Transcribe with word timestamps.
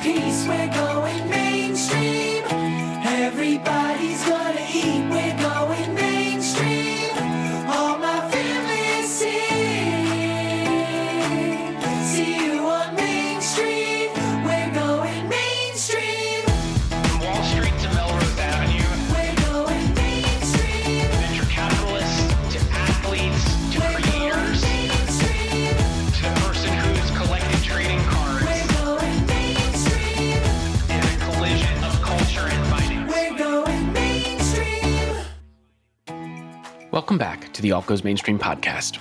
piece. 0.00 0.46
We're 0.48 0.68
going 0.68 0.89
Welcome 37.10 37.26
back 37.26 37.52
to 37.54 37.62
the 37.62 37.72
Alt 37.72 37.86
Goes 37.86 38.04
Mainstream 38.04 38.38
podcast. 38.38 39.00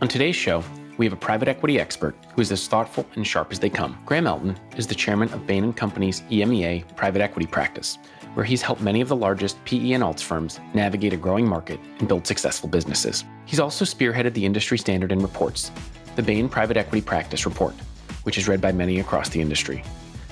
On 0.00 0.06
today's 0.06 0.36
show, 0.36 0.62
we 0.96 1.04
have 1.04 1.12
a 1.12 1.16
private 1.16 1.48
equity 1.48 1.80
expert 1.80 2.14
who 2.32 2.40
is 2.40 2.52
as 2.52 2.68
thoughtful 2.68 3.04
and 3.16 3.26
sharp 3.26 3.50
as 3.50 3.58
they 3.58 3.68
come. 3.68 3.98
Graham 4.06 4.28
Elton 4.28 4.56
is 4.76 4.86
the 4.86 4.94
chairman 4.94 5.28
of 5.32 5.44
Bain 5.44 5.72
& 5.72 5.74
Company's 5.74 6.20
EMEA 6.30 6.84
private 6.94 7.20
equity 7.20 7.48
practice, 7.48 7.98
where 8.34 8.46
he's 8.46 8.62
helped 8.62 8.80
many 8.80 9.00
of 9.00 9.08
the 9.08 9.16
largest 9.16 9.56
PE 9.64 9.90
and 9.90 10.04
alts 10.04 10.22
firms 10.22 10.60
navigate 10.72 11.12
a 11.12 11.16
growing 11.16 11.48
market 11.48 11.80
and 11.98 12.06
build 12.06 12.28
successful 12.28 12.68
businesses. 12.68 13.24
He's 13.44 13.58
also 13.58 13.84
spearheaded 13.84 14.34
the 14.34 14.46
industry 14.46 14.78
standard 14.78 15.10
in 15.10 15.18
reports, 15.18 15.72
the 16.14 16.22
Bain 16.22 16.48
Private 16.48 16.76
Equity 16.76 17.04
Practice 17.04 17.44
Report, 17.44 17.74
which 18.22 18.38
is 18.38 18.46
read 18.46 18.60
by 18.60 18.70
many 18.70 19.00
across 19.00 19.30
the 19.30 19.40
industry. 19.40 19.82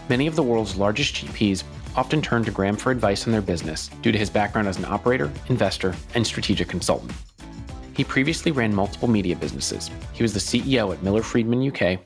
Many 0.08 0.28
of 0.28 0.36
the 0.36 0.44
world's 0.44 0.76
largest 0.76 1.16
GPs 1.16 1.64
often 1.96 2.20
turn 2.20 2.44
to 2.44 2.50
Graham 2.50 2.76
for 2.76 2.90
advice 2.90 3.26
on 3.26 3.32
their 3.32 3.42
business 3.42 3.88
due 4.02 4.12
to 4.12 4.18
his 4.18 4.30
background 4.30 4.68
as 4.68 4.76
an 4.76 4.84
operator, 4.84 5.32
investor, 5.48 5.94
and 6.14 6.26
strategic 6.26 6.68
consultant. 6.68 7.12
He 7.94 8.04
previously 8.04 8.52
ran 8.52 8.74
multiple 8.74 9.08
media 9.08 9.34
businesses. 9.34 9.90
He 10.12 10.22
was 10.22 10.34
the 10.34 10.38
CEO 10.38 10.92
at 10.92 11.02
Miller 11.02 11.22
Freeman 11.22 11.66
UK, 11.66 11.98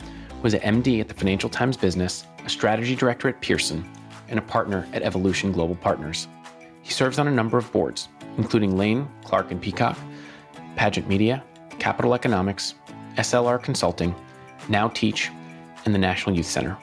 was 0.43 0.55
an 0.55 0.83
MD 0.83 1.01
at 1.01 1.09
the 1.09 1.15
Financial 1.15 1.51
Times 1.51 1.77
Business, 1.77 2.25
a 2.45 2.49
strategy 2.49 2.95
director 2.95 3.29
at 3.29 3.41
Pearson, 3.41 3.85
and 4.29 4.39
a 4.39 4.43
partner 4.43 4.87
at 4.93 5.03
Evolution 5.03 5.51
Global 5.51 5.75
Partners. 5.75 6.29
He 6.83 6.93
serves 6.93 7.19
on 7.19 7.27
a 7.27 7.33
number 7.33 7.59
of 7.59 7.71
boards, 7.73 8.09
including 8.39 8.79
Lane, 8.79 9.09
Clark 9.25 9.51
and 9.51 9.61
Peacock, 9.61 9.99
Pageant 10.77 11.09
Media, 11.09 11.43
Capital 11.81 12.15
Economics, 12.15 12.75
SLR 13.17 13.61
Consulting, 13.61 14.15
Now 14.69 14.89
Teach, 14.89 15.31
and 15.85 15.93
the 15.93 15.99
National 15.99 16.37
Youth 16.37 16.47
Center. 16.47 16.79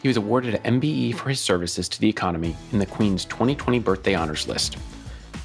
He 0.00 0.08
was 0.08 0.16
awarded 0.16 0.54
an 0.54 0.80
MBE 0.80 1.14
for 1.16 1.28
his 1.28 1.40
services 1.40 1.88
to 1.88 2.00
the 2.00 2.08
economy 2.08 2.56
in 2.72 2.78
the 2.78 2.86
Queen's 2.86 3.24
2020 3.24 3.80
Birthday 3.80 4.14
Honors 4.14 4.46
List. 4.46 4.76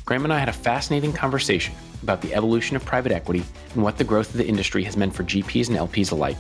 Graham 0.05 0.25
and 0.25 0.33
I 0.33 0.39
had 0.39 0.49
a 0.49 0.53
fascinating 0.53 1.11
conversation 1.11 1.73
about 2.03 2.21
the 2.21 2.33
evolution 2.35 2.75
of 2.75 2.85
private 2.85 3.11
equity 3.11 3.43
and 3.73 3.81
what 3.83 3.97
the 3.97 4.03
growth 4.03 4.29
of 4.29 4.37
the 4.37 4.47
industry 4.47 4.83
has 4.83 4.97
meant 4.97 5.15
for 5.15 5.23
GPs 5.23 5.69
and 5.69 5.77
LPs 5.77 6.11
alike. 6.11 6.37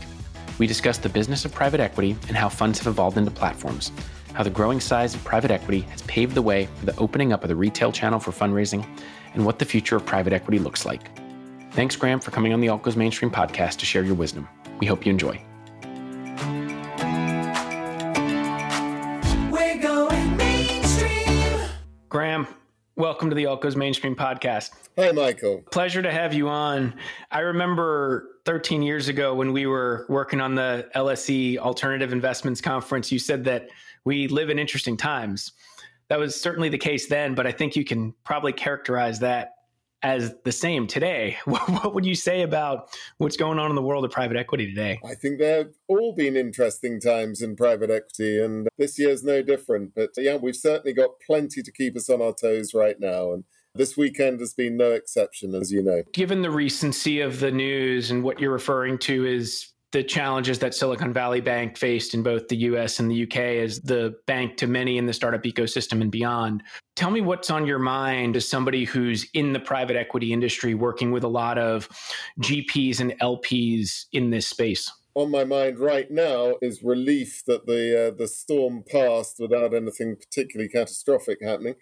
We 0.59 0.67
discussed 0.67 1.01
the 1.01 1.09
business 1.09 1.45
of 1.45 1.53
private 1.53 1.79
equity 1.79 2.15
and 2.27 2.37
how 2.37 2.49
funds 2.49 2.77
have 2.79 2.87
evolved 2.87 3.17
into 3.17 3.31
platforms, 3.31 3.91
how 4.33 4.43
the 4.43 4.49
growing 4.49 4.79
size 4.79 5.15
of 5.15 5.23
private 5.23 5.49
equity 5.49 5.81
has 5.81 6.03
paved 6.03 6.35
the 6.35 6.41
way 6.41 6.67
for 6.75 6.85
the 6.85 6.97
opening 6.97 7.33
up 7.33 7.43
of 7.43 7.49
the 7.49 7.55
retail 7.55 7.91
channel 7.91 8.19
for 8.19 8.31
fundraising, 8.31 8.85
and 9.33 9.43
what 9.43 9.57
the 9.57 9.65
future 9.65 9.95
of 9.95 10.05
private 10.05 10.33
equity 10.33 10.59
looks 10.59 10.85
like. 10.85 11.09
Thanks, 11.71 11.95
Graham, 11.95 12.19
for 12.19 12.29
coming 12.29 12.53
on 12.53 12.61
the 12.61 12.69
Alt 12.69 12.83
Goes 12.83 12.95
Mainstream 12.95 13.31
podcast 13.31 13.77
to 13.77 13.85
share 13.87 14.03
your 14.03 14.13
wisdom. 14.13 14.47
We 14.79 14.85
hope 14.85 15.07
you 15.07 15.11
enjoy. 15.11 15.43
Graham, 22.13 22.45
welcome 22.95 23.31
to 23.31 23.35
the 23.35 23.45
Goes 23.59 23.75
Mainstream 23.75 24.15
podcast. 24.15 24.69
Hey, 24.95 25.11
Michael. 25.11 25.63
Pleasure 25.71 26.03
to 26.03 26.11
have 26.11 26.31
you 26.31 26.47
on. 26.47 26.93
I 27.31 27.39
remember 27.39 28.37
13 28.45 28.83
years 28.83 29.07
ago 29.07 29.33
when 29.33 29.51
we 29.51 29.65
were 29.65 30.05
working 30.09 30.39
on 30.39 30.53
the 30.53 30.87
LSE 30.95 31.57
Alternative 31.57 32.13
Investments 32.13 32.61
Conference, 32.61 33.11
you 33.11 33.17
said 33.17 33.43
that 33.45 33.69
we 34.05 34.27
live 34.27 34.51
in 34.51 34.59
interesting 34.59 34.95
times. 34.95 35.53
That 36.09 36.19
was 36.19 36.39
certainly 36.39 36.69
the 36.69 36.77
case 36.77 37.07
then, 37.07 37.33
but 37.33 37.47
I 37.47 37.51
think 37.51 37.75
you 37.75 37.83
can 37.83 38.13
probably 38.23 38.53
characterize 38.53 39.17
that 39.21 39.55
as 40.03 40.35
the 40.43 40.51
same 40.51 40.85
today. 40.87 41.37
What 41.45 41.93
would 41.93 42.05
you 42.05 42.15
say 42.15 42.41
about 42.41 42.89
what's 43.17 43.37
going 43.37 43.57
on 43.57 43.69
in 43.69 43.75
the 43.75 43.81
world 43.81 44.05
of 44.05 44.11
private 44.11 44.37
equity 44.37 44.67
today? 44.67 44.99
I 45.05 45.15
think 45.15 45.39
there 45.39 45.59
have 45.59 45.73
all 45.87 46.13
been 46.13 46.35
interesting 46.35 46.99
times 46.99 47.41
in 47.41 47.55
private 47.55 47.89
equity, 47.89 48.39
and 48.43 48.67
this 48.77 48.99
year's 48.99 49.23
no 49.23 49.41
different. 49.41 49.93
But 49.95 50.09
yeah, 50.17 50.35
we've 50.35 50.55
certainly 50.55 50.93
got 50.93 51.11
plenty 51.25 51.61
to 51.61 51.71
keep 51.71 51.95
us 51.95 52.09
on 52.09 52.21
our 52.21 52.33
toes 52.33 52.73
right 52.73 52.99
now. 52.99 53.33
And 53.33 53.43
this 53.75 53.97
weekend 53.97 54.39
has 54.39 54.53
been 54.53 54.77
no 54.77 54.91
exception, 54.91 55.55
as 55.55 55.71
you 55.71 55.81
know. 55.81 56.03
Given 56.13 56.41
the 56.41 56.51
recency 56.51 57.21
of 57.21 57.39
the 57.39 57.51
news 57.51 58.11
and 58.11 58.23
what 58.23 58.39
you're 58.39 58.51
referring 58.51 58.97
to 58.99 59.25
is 59.25 59.72
the 59.93 60.03
challenges 60.03 60.57
that 60.59 60.73
Silicon 60.73 61.13
Valley 61.13 61.39
Bank 61.39 61.77
faced 61.77 62.15
in 62.15 62.23
both 62.23 62.47
the 62.47 62.57
US 62.57 62.99
and 62.99 63.09
the 63.09 63.23
UK 63.23 63.37
as 63.37 63.79
the 63.79 64.15
bank 64.25 64.57
to 64.57 64.67
many 64.67 64.97
in 64.97 65.05
the 65.05 65.13
startup 65.13 65.43
ecosystem 65.43 66.01
and 66.01 66.11
beyond. 66.11 66.63
Tell 66.95 67.11
me 67.11 67.21
what's 67.21 67.51
on 67.51 67.67
your 67.67 67.77
mind 67.77 68.35
as 68.35 68.49
somebody 68.49 68.85
who's 68.85 69.27
in 69.35 69.53
the 69.53 69.59
private 69.59 69.95
equity 69.95 70.33
industry 70.33 70.73
working 70.73 71.11
with 71.11 71.23
a 71.23 71.27
lot 71.27 71.59
of 71.59 71.87
GPs 72.41 72.99
and 72.99 73.13
LPs 73.21 74.05
in 74.11 74.31
this 74.31 74.47
space. 74.47 74.91
On 75.13 75.29
my 75.29 75.43
mind 75.43 75.77
right 75.77 76.09
now 76.09 76.55
is 76.59 76.81
relief 76.81 77.43
that 77.45 77.67
the 77.67 78.07
uh, 78.07 78.17
the 78.17 78.27
storm 78.27 78.83
passed 78.89 79.35
without 79.39 79.75
anything 79.75 80.15
particularly 80.15 80.69
catastrophic 80.69 81.37
happening. 81.43 81.75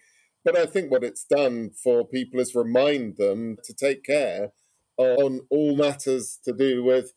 But 0.44 0.58
I 0.58 0.66
think 0.66 0.92
what 0.92 1.06
it's 1.06 1.24
done 1.24 1.72
for 1.82 2.06
people 2.06 2.42
is 2.42 2.54
remind 2.56 3.16
them 3.16 3.56
to 3.64 3.74
take 3.74 4.04
care 4.04 4.52
on 4.98 5.42
all 5.50 5.78
matters 5.78 6.40
to 6.44 6.52
do 6.52 6.84
with 6.84 7.14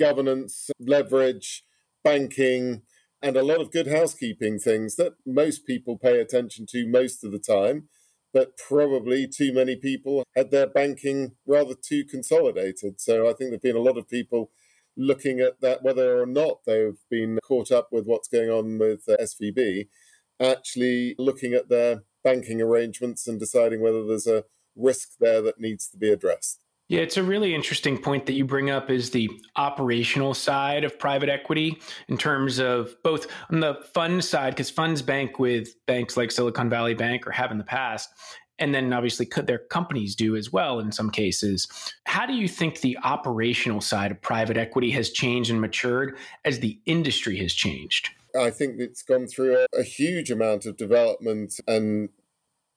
governance, 0.00 0.70
leverage, 0.80 1.62
banking, 2.02 2.82
and 3.22 3.36
a 3.36 3.44
lot 3.44 3.60
of 3.60 3.70
good 3.70 3.86
housekeeping 3.86 4.58
things 4.58 4.96
that 4.96 5.12
most 5.26 5.66
people 5.66 5.98
pay 5.98 6.18
attention 6.18 6.66
to 6.70 6.88
most 6.88 7.22
of 7.22 7.30
the 7.30 7.38
time. 7.38 7.88
But 8.32 8.56
probably 8.56 9.28
too 9.28 9.52
many 9.52 9.76
people 9.76 10.24
had 10.36 10.50
their 10.50 10.66
banking 10.66 11.32
rather 11.46 11.74
too 11.74 12.04
consolidated. 12.04 13.00
So 13.00 13.28
I 13.28 13.32
think 13.32 13.50
there 13.50 13.52
have 13.52 13.62
been 13.62 13.76
a 13.76 13.80
lot 13.80 13.98
of 13.98 14.08
people 14.08 14.50
looking 14.96 15.40
at 15.40 15.60
that, 15.60 15.82
whether 15.82 16.20
or 16.22 16.26
not 16.26 16.60
they've 16.64 16.98
been 17.10 17.38
caught 17.42 17.70
up 17.70 17.88
with 17.90 18.06
what's 18.06 18.28
going 18.28 18.48
on 18.48 18.78
with 18.78 19.02
uh, 19.08 19.16
SVB, 19.20 19.88
actually 20.40 21.16
looking 21.18 21.54
at 21.54 21.68
their 21.68 22.04
banking 22.22 22.62
arrangements 22.62 23.26
and 23.26 23.40
deciding 23.40 23.80
whether 23.80 24.06
there's 24.06 24.26
a 24.26 24.44
risk 24.76 25.10
there 25.18 25.42
that 25.42 25.60
needs 25.60 25.88
to 25.88 25.98
be 25.98 26.10
addressed. 26.10 26.64
Yeah, 26.90 27.02
it's 27.02 27.16
a 27.16 27.22
really 27.22 27.54
interesting 27.54 27.96
point 27.98 28.26
that 28.26 28.32
you 28.32 28.44
bring 28.44 28.68
up 28.68 28.90
is 28.90 29.10
the 29.10 29.30
operational 29.54 30.34
side 30.34 30.82
of 30.82 30.98
private 30.98 31.28
equity 31.28 31.80
in 32.08 32.18
terms 32.18 32.58
of 32.58 32.96
both 33.04 33.28
on 33.52 33.60
the 33.60 33.76
fund 33.94 34.24
side, 34.24 34.54
because 34.54 34.70
funds 34.70 35.00
bank 35.00 35.38
with 35.38 35.68
banks 35.86 36.16
like 36.16 36.32
Silicon 36.32 36.68
Valley 36.68 36.94
Bank 36.94 37.28
or 37.28 37.30
have 37.30 37.52
in 37.52 37.58
the 37.58 37.64
past, 37.64 38.08
and 38.58 38.74
then 38.74 38.92
obviously 38.92 39.24
could 39.24 39.46
their 39.46 39.60
companies 39.60 40.16
do 40.16 40.34
as 40.34 40.52
well 40.52 40.80
in 40.80 40.90
some 40.90 41.10
cases. 41.10 41.68
How 42.06 42.26
do 42.26 42.32
you 42.32 42.48
think 42.48 42.80
the 42.80 42.98
operational 43.04 43.80
side 43.80 44.10
of 44.10 44.20
private 44.20 44.56
equity 44.56 44.90
has 44.90 45.10
changed 45.10 45.48
and 45.48 45.60
matured 45.60 46.16
as 46.44 46.58
the 46.58 46.80
industry 46.86 47.36
has 47.36 47.54
changed? 47.54 48.08
I 48.36 48.50
think 48.50 48.80
it's 48.80 49.04
gone 49.04 49.28
through 49.28 49.58
a, 49.58 49.78
a 49.78 49.84
huge 49.84 50.32
amount 50.32 50.66
of 50.66 50.76
development 50.76 51.54
and 51.68 52.08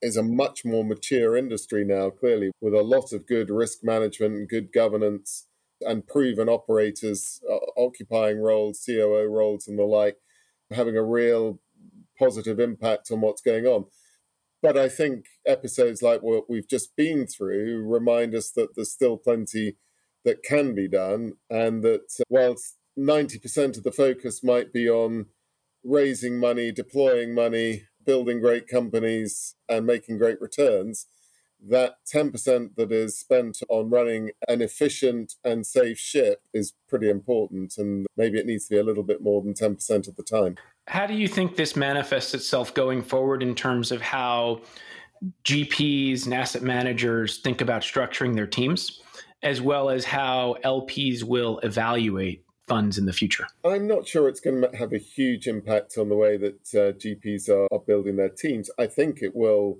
is 0.03 0.17
a 0.17 0.23
much 0.23 0.65
more 0.65 0.83
mature 0.83 1.35
industry 1.35 1.85
now, 1.85 2.09
clearly, 2.09 2.51
with 2.61 2.73
a 2.73 2.81
lot 2.81 3.13
of 3.13 3.25
good 3.25 3.49
risk 3.49 3.79
management 3.83 4.35
and 4.35 4.49
good 4.49 4.71
governance 4.73 5.47
and 5.81 6.05
proven 6.05 6.49
operators 6.49 7.41
uh, 7.49 7.57
occupying 7.77 8.39
roles, 8.39 8.83
COO 8.85 9.27
roles, 9.29 9.67
and 9.67 9.79
the 9.79 9.83
like, 9.83 10.17
having 10.71 10.97
a 10.97 11.03
real 11.03 11.59
positive 12.19 12.59
impact 12.59 13.09
on 13.11 13.21
what's 13.21 13.41
going 13.41 13.65
on. 13.65 13.85
But 14.61 14.77
I 14.77 14.89
think 14.89 15.25
episodes 15.45 16.01
like 16.01 16.21
what 16.21 16.49
we've 16.49 16.69
just 16.69 16.95
been 16.95 17.25
through 17.25 17.85
remind 17.85 18.35
us 18.35 18.51
that 18.51 18.75
there's 18.75 18.91
still 18.91 19.17
plenty 19.17 19.77
that 20.25 20.43
can 20.43 20.75
be 20.75 20.87
done, 20.87 21.33
and 21.49 21.81
that 21.83 22.07
uh, 22.19 22.23
whilst 22.29 22.77
90% 22.99 23.77
of 23.77 23.83
the 23.83 23.91
focus 23.91 24.43
might 24.43 24.73
be 24.73 24.89
on 24.89 25.27
raising 25.83 26.39
money, 26.39 26.71
deploying 26.71 27.33
money, 27.33 27.83
building 28.05 28.39
great 28.39 28.67
companies 28.67 29.55
and 29.69 29.85
making 29.85 30.17
great 30.17 30.41
returns, 30.41 31.07
that 31.69 31.95
10% 32.13 32.75
that 32.75 32.91
is 32.91 33.17
spent 33.17 33.59
on 33.69 33.89
running 33.89 34.31
an 34.47 34.61
efficient 34.61 35.35
and 35.43 35.65
safe 35.65 35.97
ship 35.97 36.41
is 36.53 36.73
pretty 36.89 37.09
important. 37.09 37.77
And 37.77 38.05
maybe 38.17 38.37
it 38.37 38.45
needs 38.45 38.65
to 38.65 38.75
be 38.75 38.79
a 38.79 38.83
little 38.83 39.03
bit 39.03 39.21
more 39.21 39.41
than 39.41 39.53
10% 39.53 40.07
of 40.07 40.15
the 40.15 40.23
time. 40.23 40.57
How 40.87 41.05
do 41.05 41.13
you 41.13 41.27
think 41.27 41.55
this 41.55 41.75
manifests 41.75 42.33
itself 42.33 42.73
going 42.73 43.01
forward 43.01 43.41
in 43.41 43.55
terms 43.55 43.91
of 43.91 44.01
how 44.01 44.61
GPs 45.45 46.25
and 46.25 46.33
asset 46.33 46.63
managers 46.63 47.37
think 47.37 47.61
about 47.61 47.81
structuring 47.81 48.35
their 48.35 48.47
teams, 48.47 49.01
as 49.41 49.61
well 49.61 49.89
as 49.89 50.03
how 50.03 50.57
LPs 50.65 51.23
will 51.23 51.59
evaluate 51.59 52.43
funds 52.73 52.97
in 52.97 53.05
the 53.05 53.13
future? 53.13 53.45
I'm 53.63 53.87
not 53.87 54.07
sure 54.07 54.27
it's 54.27 54.39
going 54.39 54.61
to 54.61 54.75
have 54.75 54.93
a 54.93 54.97
huge 54.97 55.47
impact 55.47 55.97
on 55.97 56.09
the 56.09 56.15
way 56.15 56.37
that 56.37 56.73
uh, 56.73 56.97
GPs 56.97 57.47
are, 57.47 57.67
are 57.71 57.83
building 57.85 58.15
their 58.15 58.29
teams. 58.29 58.69
I 58.79 58.87
think 58.87 59.21
it 59.21 59.35
will 59.35 59.79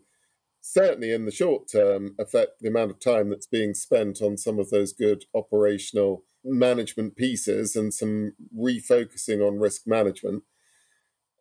certainly 0.62 1.12
in 1.12 1.26
the 1.26 1.32
short 1.32 1.68
term 1.72 2.16
affect 2.20 2.62
the 2.62 2.70
amount 2.70 2.92
of 2.92 3.00
time 3.00 3.30
that's 3.30 3.48
being 3.48 3.74
spent 3.74 4.22
on 4.22 4.38
some 4.38 4.60
of 4.60 4.70
those 4.70 4.94
good 4.94 5.26
operational 5.34 6.24
management 6.44 7.16
pieces 7.16 7.76
and 7.76 7.94
some 7.94 8.34
refocusing 8.56 9.46
on 9.46 9.60
risk 9.60 9.88
management. 9.88 10.44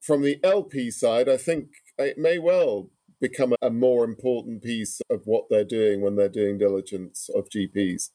From 0.01 0.23
the 0.23 0.41
LP 0.43 0.91
side, 0.91 1.29
I 1.29 1.37
think 1.37 1.69
it 1.99 2.17
may 2.17 2.39
well 2.39 2.89
become 3.21 3.55
a 3.61 3.71
more 3.71 4.05
important 4.05 4.63
piece 4.63 5.01
of 5.11 5.23
what 5.27 5.45
they're 5.51 5.65
doing 5.65 6.01
when 6.01 6.17
they're 6.17 6.29
doing 6.29 6.59
diligence 6.59 7.29
of 7.35 7.49
GPs 7.51 8.09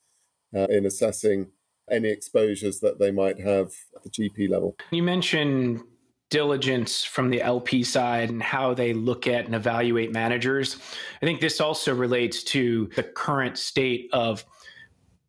uh, 0.55 0.67
in 0.69 0.85
assessing 0.85 1.51
any 1.89 2.09
exposures 2.09 2.79
that 2.81 2.99
they 2.99 3.11
might 3.11 3.39
have 3.39 3.71
at 3.95 4.03
the 4.03 4.09
GP 4.09 4.49
level. 4.49 4.75
You 4.91 5.03
mentioned 5.03 5.81
diligence 6.29 7.03
from 7.03 7.29
the 7.29 7.41
LP 7.41 7.83
side 7.83 8.29
and 8.29 8.43
how 8.43 8.73
they 8.73 8.93
look 8.93 9.27
at 9.27 9.45
and 9.45 9.55
evaluate 9.55 10.11
managers. 10.11 10.77
I 11.21 11.25
think 11.25 11.39
this 11.39 11.61
also 11.61 11.95
relates 11.95 12.43
to 12.45 12.89
the 12.95 13.03
current 13.03 13.57
state 13.57 14.09
of 14.11 14.43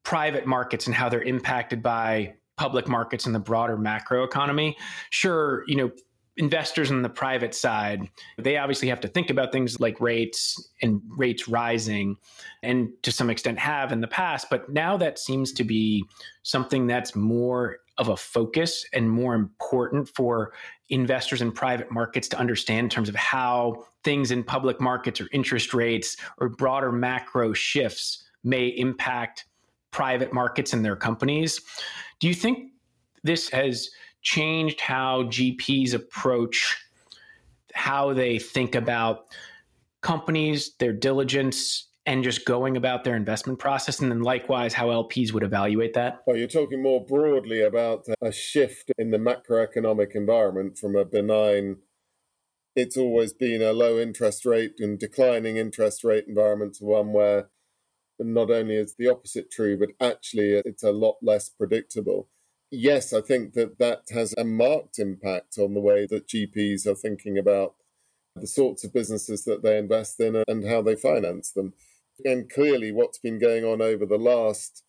private 0.02 0.46
markets 0.46 0.86
and 0.86 0.94
how 0.94 1.08
they're 1.08 1.22
impacted 1.22 1.82
by 1.82 2.34
public 2.56 2.88
markets 2.88 3.26
and 3.26 3.34
the 3.34 3.38
broader 3.38 3.76
macro 3.76 4.24
economy. 4.24 4.76
Sure, 5.10 5.62
you 5.68 5.76
know, 5.76 5.90
investors 6.38 6.90
on 6.90 7.02
the 7.02 7.08
private 7.08 7.54
side, 7.54 8.08
they 8.38 8.56
obviously 8.56 8.88
have 8.88 9.00
to 9.00 9.08
think 9.08 9.28
about 9.28 9.52
things 9.52 9.80
like 9.80 10.00
rates 10.00 10.70
and 10.80 11.02
rates 11.08 11.48
rising, 11.48 12.16
and 12.62 12.90
to 13.02 13.12
some 13.12 13.28
extent 13.28 13.58
have 13.58 13.92
in 13.92 14.00
the 14.00 14.08
past. 14.08 14.48
But 14.48 14.70
now 14.70 14.96
that 14.96 15.18
seems 15.18 15.52
to 15.54 15.64
be 15.64 16.04
something 16.42 16.86
that's 16.86 17.14
more 17.14 17.78
of 17.98 18.08
a 18.08 18.16
focus 18.16 18.86
and 18.92 19.10
more 19.10 19.34
important 19.34 20.08
for 20.08 20.52
investors 20.88 21.42
in 21.42 21.50
private 21.50 21.90
markets 21.90 22.28
to 22.28 22.38
understand 22.38 22.84
in 22.84 22.88
terms 22.88 23.08
of 23.08 23.16
how 23.16 23.84
things 24.04 24.30
in 24.30 24.44
public 24.44 24.80
markets 24.80 25.20
or 25.20 25.28
interest 25.32 25.74
rates 25.74 26.16
or 26.38 26.48
broader 26.48 26.92
macro 26.92 27.52
shifts 27.52 28.24
may 28.44 28.68
impact 28.68 29.46
private 29.90 30.32
markets 30.32 30.72
and 30.72 30.84
their 30.84 30.96
companies. 30.96 31.60
Do 32.20 32.28
you 32.28 32.34
think 32.34 32.70
this 33.24 33.48
has 33.50 33.90
changed 34.28 34.80
how 34.80 35.22
GPs 35.24 35.94
approach 35.94 36.76
how 37.72 38.12
they 38.12 38.38
think 38.38 38.74
about 38.74 39.26
companies, 40.02 40.74
their 40.78 40.92
diligence, 40.92 41.86
and 42.04 42.22
just 42.22 42.44
going 42.44 42.76
about 42.76 43.04
their 43.04 43.16
investment 43.16 43.58
process? 43.58 44.00
And 44.00 44.10
then 44.10 44.22
likewise, 44.22 44.74
how 44.74 44.88
LPs 44.88 45.32
would 45.32 45.42
evaluate 45.42 45.94
that? 45.94 46.22
Well, 46.26 46.36
you're 46.36 46.46
talking 46.46 46.82
more 46.82 47.04
broadly 47.04 47.62
about 47.62 48.06
a 48.20 48.30
shift 48.30 48.90
in 48.98 49.10
the 49.12 49.18
macroeconomic 49.18 50.14
environment 50.14 50.76
from 50.76 50.94
a 50.94 51.04
benign, 51.06 51.76
it's 52.76 52.96
always 52.96 53.32
been 53.32 53.62
a 53.62 53.72
low 53.72 53.98
interest 53.98 54.44
rate 54.44 54.74
and 54.78 54.98
declining 54.98 55.56
interest 55.56 56.04
rate 56.04 56.26
environment 56.28 56.74
to 56.74 56.84
one 56.84 57.12
where 57.12 57.48
not 58.18 58.50
only 58.50 58.76
is 58.76 58.94
the 58.98 59.08
opposite 59.08 59.50
true, 59.50 59.78
but 59.78 59.90
actually 60.00 60.52
it's 60.64 60.82
a 60.82 60.92
lot 60.92 61.16
less 61.22 61.48
predictable 61.48 62.28
yes, 62.70 63.12
I 63.12 63.20
think 63.20 63.54
that 63.54 63.78
that 63.78 64.02
has 64.10 64.34
a 64.36 64.44
marked 64.44 64.98
impact 64.98 65.58
on 65.58 65.74
the 65.74 65.80
way 65.80 66.06
that 66.06 66.28
GPs 66.28 66.86
are 66.86 66.94
thinking 66.94 67.38
about 67.38 67.74
the 68.36 68.46
sorts 68.46 68.84
of 68.84 68.92
businesses 68.92 69.44
that 69.44 69.62
they 69.62 69.78
invest 69.78 70.20
in 70.20 70.42
and 70.46 70.64
how 70.66 70.82
they 70.82 70.96
finance 70.96 71.50
them. 71.50 71.74
And 72.24 72.50
clearly, 72.50 72.92
what's 72.92 73.18
been 73.18 73.38
going 73.38 73.64
on 73.64 73.80
over 73.80 74.04
the 74.04 74.18
last 74.18 74.84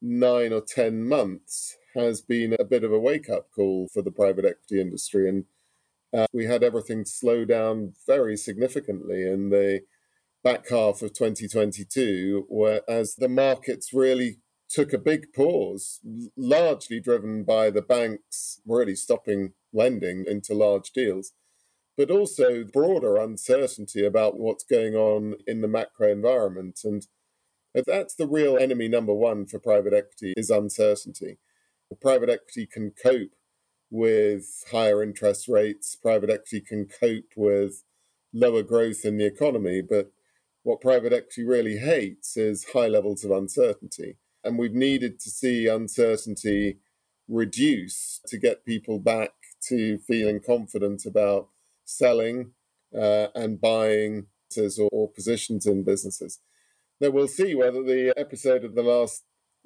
nine 0.00 0.52
or 0.52 0.60
10 0.60 1.06
months 1.06 1.76
has 1.94 2.20
been 2.20 2.54
a 2.58 2.64
bit 2.64 2.84
of 2.84 2.92
a 2.92 2.98
wake 2.98 3.28
up 3.28 3.50
call 3.54 3.88
for 3.92 4.02
the 4.02 4.10
private 4.10 4.44
equity 4.44 4.80
industry. 4.80 5.28
And 5.28 5.44
uh, 6.12 6.26
we 6.32 6.46
had 6.46 6.62
everything 6.62 7.04
slow 7.04 7.44
down 7.44 7.94
very 8.06 8.36
significantly 8.36 9.22
in 9.22 9.50
the 9.50 9.82
back 10.42 10.68
half 10.70 11.02
of 11.02 11.12
2022, 11.12 12.46
whereas 12.48 13.16
the 13.16 13.28
markets 13.28 13.92
really 13.92 14.38
took 14.70 14.92
a 14.92 14.98
big 14.98 15.32
pause, 15.34 16.00
largely 16.36 17.00
driven 17.00 17.42
by 17.42 17.70
the 17.70 17.82
banks 17.82 18.60
really 18.64 18.94
stopping 18.94 19.52
lending 19.72 20.24
into 20.26 20.54
large 20.54 20.92
deals, 20.92 21.32
but 21.96 22.10
also 22.10 22.64
broader 22.64 23.16
uncertainty 23.16 24.06
about 24.06 24.38
what's 24.38 24.64
going 24.64 24.94
on 24.94 25.34
in 25.46 25.60
the 25.60 25.68
macro 25.68 26.10
environment. 26.10 26.80
And 26.84 27.06
that's 27.74 28.14
the 28.14 28.28
real 28.28 28.56
enemy 28.56 28.88
number 28.88 29.12
one 29.12 29.46
for 29.46 29.58
private 29.58 29.92
equity 29.92 30.34
is 30.36 30.50
uncertainty. 30.50 31.38
Private 32.00 32.30
equity 32.30 32.66
can 32.66 32.92
cope 32.92 33.34
with 33.90 34.64
higher 34.70 35.02
interest 35.02 35.48
rates. 35.48 35.96
Private 35.96 36.30
equity 36.30 36.60
can 36.60 36.86
cope 36.86 37.32
with 37.36 37.82
lower 38.32 38.62
growth 38.62 39.04
in 39.04 39.18
the 39.18 39.26
economy. 39.26 39.82
But 39.82 40.12
what 40.62 40.80
private 40.80 41.12
equity 41.12 41.42
really 41.44 41.78
hates 41.78 42.36
is 42.36 42.66
high 42.72 42.86
levels 42.86 43.24
of 43.24 43.32
uncertainty. 43.32 44.18
And 44.42 44.58
we've 44.58 44.74
needed 44.74 45.20
to 45.20 45.30
see 45.30 45.66
uncertainty 45.66 46.78
reduce 47.28 48.20
to 48.26 48.38
get 48.38 48.64
people 48.64 48.98
back 48.98 49.32
to 49.68 49.98
feeling 49.98 50.40
confident 50.44 51.04
about 51.06 51.48
selling 51.84 52.52
uh, 52.94 53.28
and 53.34 53.60
buying 53.60 54.26
or, 54.56 54.88
or 54.92 55.10
positions 55.10 55.66
in 55.66 55.84
businesses. 55.84 56.40
Now, 57.00 57.10
we'll 57.10 57.28
see 57.28 57.54
whether 57.54 57.82
the 57.82 58.12
episode 58.16 58.64
of 58.64 58.74
the 58.74 58.82
last 58.82 59.24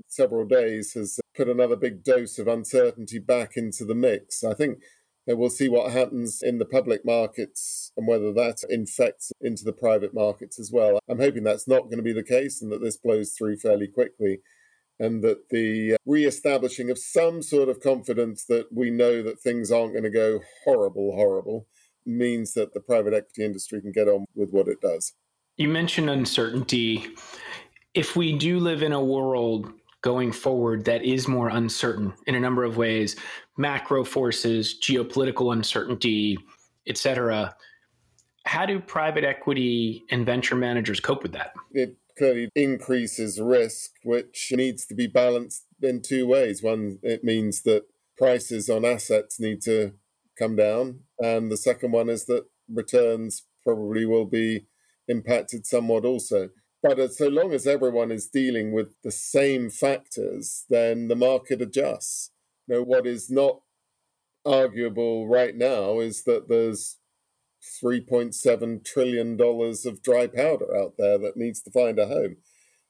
several 0.08 0.46
days 0.46 0.92
has 0.94 1.18
put 1.36 1.48
another 1.48 1.76
big 1.76 2.04
dose 2.04 2.38
of 2.38 2.48
uncertainty 2.48 3.18
back 3.18 3.56
into 3.56 3.84
the 3.84 3.94
mix. 3.94 4.44
I 4.44 4.54
think 4.54 4.82
we'll 5.26 5.50
see 5.50 5.68
what 5.68 5.92
happens 5.92 6.40
in 6.42 6.58
the 6.58 6.64
public 6.64 7.04
markets 7.04 7.92
and 7.96 8.06
whether 8.06 8.32
that 8.32 8.62
infects 8.68 9.32
into 9.40 9.64
the 9.64 9.72
private 9.72 10.14
markets 10.14 10.58
as 10.58 10.70
well. 10.72 10.98
I'm 11.08 11.18
hoping 11.20 11.44
that's 11.44 11.68
not 11.68 11.84
going 11.84 11.96
to 11.96 12.02
be 12.02 12.12
the 12.12 12.22
case 12.22 12.60
and 12.60 12.70
that 12.72 12.82
this 12.82 12.96
blows 12.96 13.32
through 13.32 13.56
fairly 13.56 13.88
quickly 13.88 14.40
and 15.00 15.22
that 15.22 15.48
the 15.50 15.94
uh, 15.94 15.96
re-establishing 16.06 16.90
of 16.90 16.98
some 16.98 17.42
sort 17.42 17.68
of 17.68 17.80
confidence 17.80 18.44
that 18.46 18.66
we 18.72 18.90
know 18.90 19.22
that 19.22 19.40
things 19.40 19.70
aren't 19.72 19.92
going 19.92 20.04
to 20.04 20.10
go 20.10 20.40
horrible, 20.64 21.12
horrible, 21.14 21.66
means 22.06 22.52
that 22.54 22.74
the 22.74 22.80
private 22.80 23.14
equity 23.14 23.44
industry 23.44 23.80
can 23.80 23.92
get 23.92 24.08
on 24.08 24.24
with 24.34 24.50
what 24.50 24.68
it 24.68 24.80
does. 24.80 25.12
You 25.56 25.68
mentioned 25.68 26.10
uncertainty. 26.10 27.06
If 27.94 28.16
we 28.16 28.36
do 28.36 28.58
live 28.58 28.82
in 28.82 28.92
a 28.92 29.02
world 29.02 29.72
going 30.02 30.32
forward 30.32 30.84
that 30.84 31.02
is 31.02 31.26
more 31.26 31.48
uncertain 31.48 32.12
in 32.26 32.34
a 32.34 32.40
number 32.40 32.62
of 32.62 32.76
ways, 32.76 33.16
macro 33.56 34.04
forces, 34.04 34.78
geopolitical 34.80 35.52
uncertainty, 35.52 36.36
etc., 36.86 37.54
how 38.44 38.66
do 38.66 38.78
private 38.78 39.24
equity 39.24 40.04
and 40.10 40.26
venture 40.26 40.54
managers 40.54 41.00
cope 41.00 41.22
with 41.22 41.32
that? 41.32 41.54
It 41.72 41.96
clearly 42.16 42.48
increases 42.54 43.40
risk, 43.40 43.90
which 44.02 44.52
needs 44.54 44.86
to 44.86 44.94
be 44.94 45.06
balanced 45.06 45.64
in 45.82 46.02
two 46.02 46.26
ways. 46.26 46.62
One, 46.62 46.98
it 47.02 47.24
means 47.24 47.62
that 47.62 47.84
prices 48.16 48.70
on 48.70 48.84
assets 48.84 49.40
need 49.40 49.60
to 49.62 49.92
come 50.38 50.56
down. 50.56 51.00
And 51.18 51.50
the 51.50 51.56
second 51.56 51.92
one 51.92 52.08
is 52.08 52.26
that 52.26 52.46
returns 52.72 53.46
probably 53.64 54.04
will 54.06 54.26
be 54.26 54.66
impacted 55.08 55.66
somewhat 55.66 56.04
also. 56.04 56.50
But 56.82 57.14
so 57.14 57.28
long 57.28 57.52
as 57.52 57.66
everyone 57.66 58.12
is 58.12 58.26
dealing 58.26 58.72
with 58.72 58.88
the 59.02 59.10
same 59.10 59.70
factors, 59.70 60.64
then 60.68 61.08
the 61.08 61.16
market 61.16 61.62
adjusts. 61.62 62.30
You 62.66 62.76
know, 62.76 62.82
what 62.82 63.06
is 63.06 63.30
not 63.30 63.60
arguable 64.44 65.26
right 65.26 65.56
now 65.56 66.00
is 66.00 66.24
that 66.24 66.48
there's 66.48 66.98
$3.7 67.82 68.84
trillion 68.84 69.38
of 69.40 70.02
dry 70.02 70.26
powder 70.26 70.76
out 70.76 70.94
there 70.98 71.18
that 71.18 71.36
needs 71.36 71.62
to 71.62 71.70
find 71.70 71.98
a 71.98 72.06
home. 72.06 72.36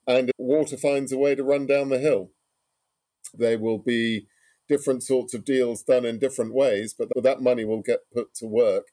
And 0.06 0.28
if 0.28 0.34
water 0.38 0.76
finds 0.76 1.12
a 1.12 1.18
way 1.18 1.34
to 1.34 1.44
run 1.44 1.66
down 1.66 1.88
the 1.88 1.98
hill. 1.98 2.30
There 3.32 3.58
will 3.58 3.78
be 3.78 4.26
different 4.68 5.02
sorts 5.02 5.34
of 5.34 5.44
deals 5.44 5.82
done 5.82 6.04
in 6.04 6.18
different 6.18 6.54
ways, 6.54 6.94
but 6.96 7.08
that 7.22 7.40
money 7.40 7.64
will 7.64 7.82
get 7.82 8.10
put 8.12 8.34
to 8.36 8.46
work. 8.46 8.88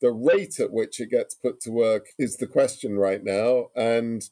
The 0.00 0.12
rate 0.12 0.60
at 0.60 0.72
which 0.72 1.00
it 1.00 1.10
gets 1.10 1.34
put 1.34 1.60
to 1.60 1.70
work 1.70 2.06
is 2.18 2.36
the 2.36 2.46
question 2.46 2.98
right 2.98 3.24
now. 3.24 3.68
And 3.74 4.22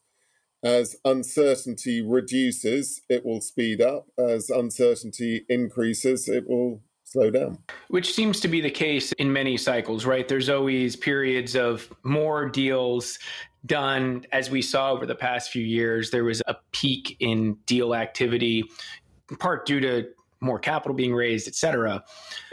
as 0.62 0.96
uncertainty 1.04 2.00
reduces, 2.00 3.02
it 3.08 3.24
will 3.24 3.40
speed 3.40 3.80
up. 3.80 4.06
As 4.18 4.50
uncertainty 4.50 5.44
increases, 5.48 6.28
it 6.28 6.48
will 6.48 6.82
slow 7.14 7.30
down. 7.30 7.56
Which 7.88 8.12
seems 8.12 8.40
to 8.40 8.48
be 8.48 8.60
the 8.60 8.70
case 8.70 9.12
in 9.12 9.32
many 9.32 9.56
cycles, 9.56 10.04
right? 10.04 10.26
There's 10.26 10.48
always 10.48 10.96
periods 10.96 11.54
of 11.54 11.88
more 12.02 12.48
deals 12.48 13.20
done. 13.66 14.26
As 14.32 14.50
we 14.50 14.60
saw 14.60 14.90
over 14.90 15.06
the 15.06 15.14
past 15.14 15.50
few 15.50 15.64
years, 15.64 16.10
there 16.10 16.24
was 16.24 16.42
a 16.48 16.56
peak 16.72 17.16
in 17.20 17.54
deal 17.66 17.94
activity, 17.94 18.64
in 19.30 19.36
part 19.36 19.64
due 19.64 19.78
to 19.80 20.08
more 20.44 20.58
capital 20.58 20.94
being 20.94 21.14
raised, 21.14 21.48
et 21.48 21.54
cetera. 21.54 22.04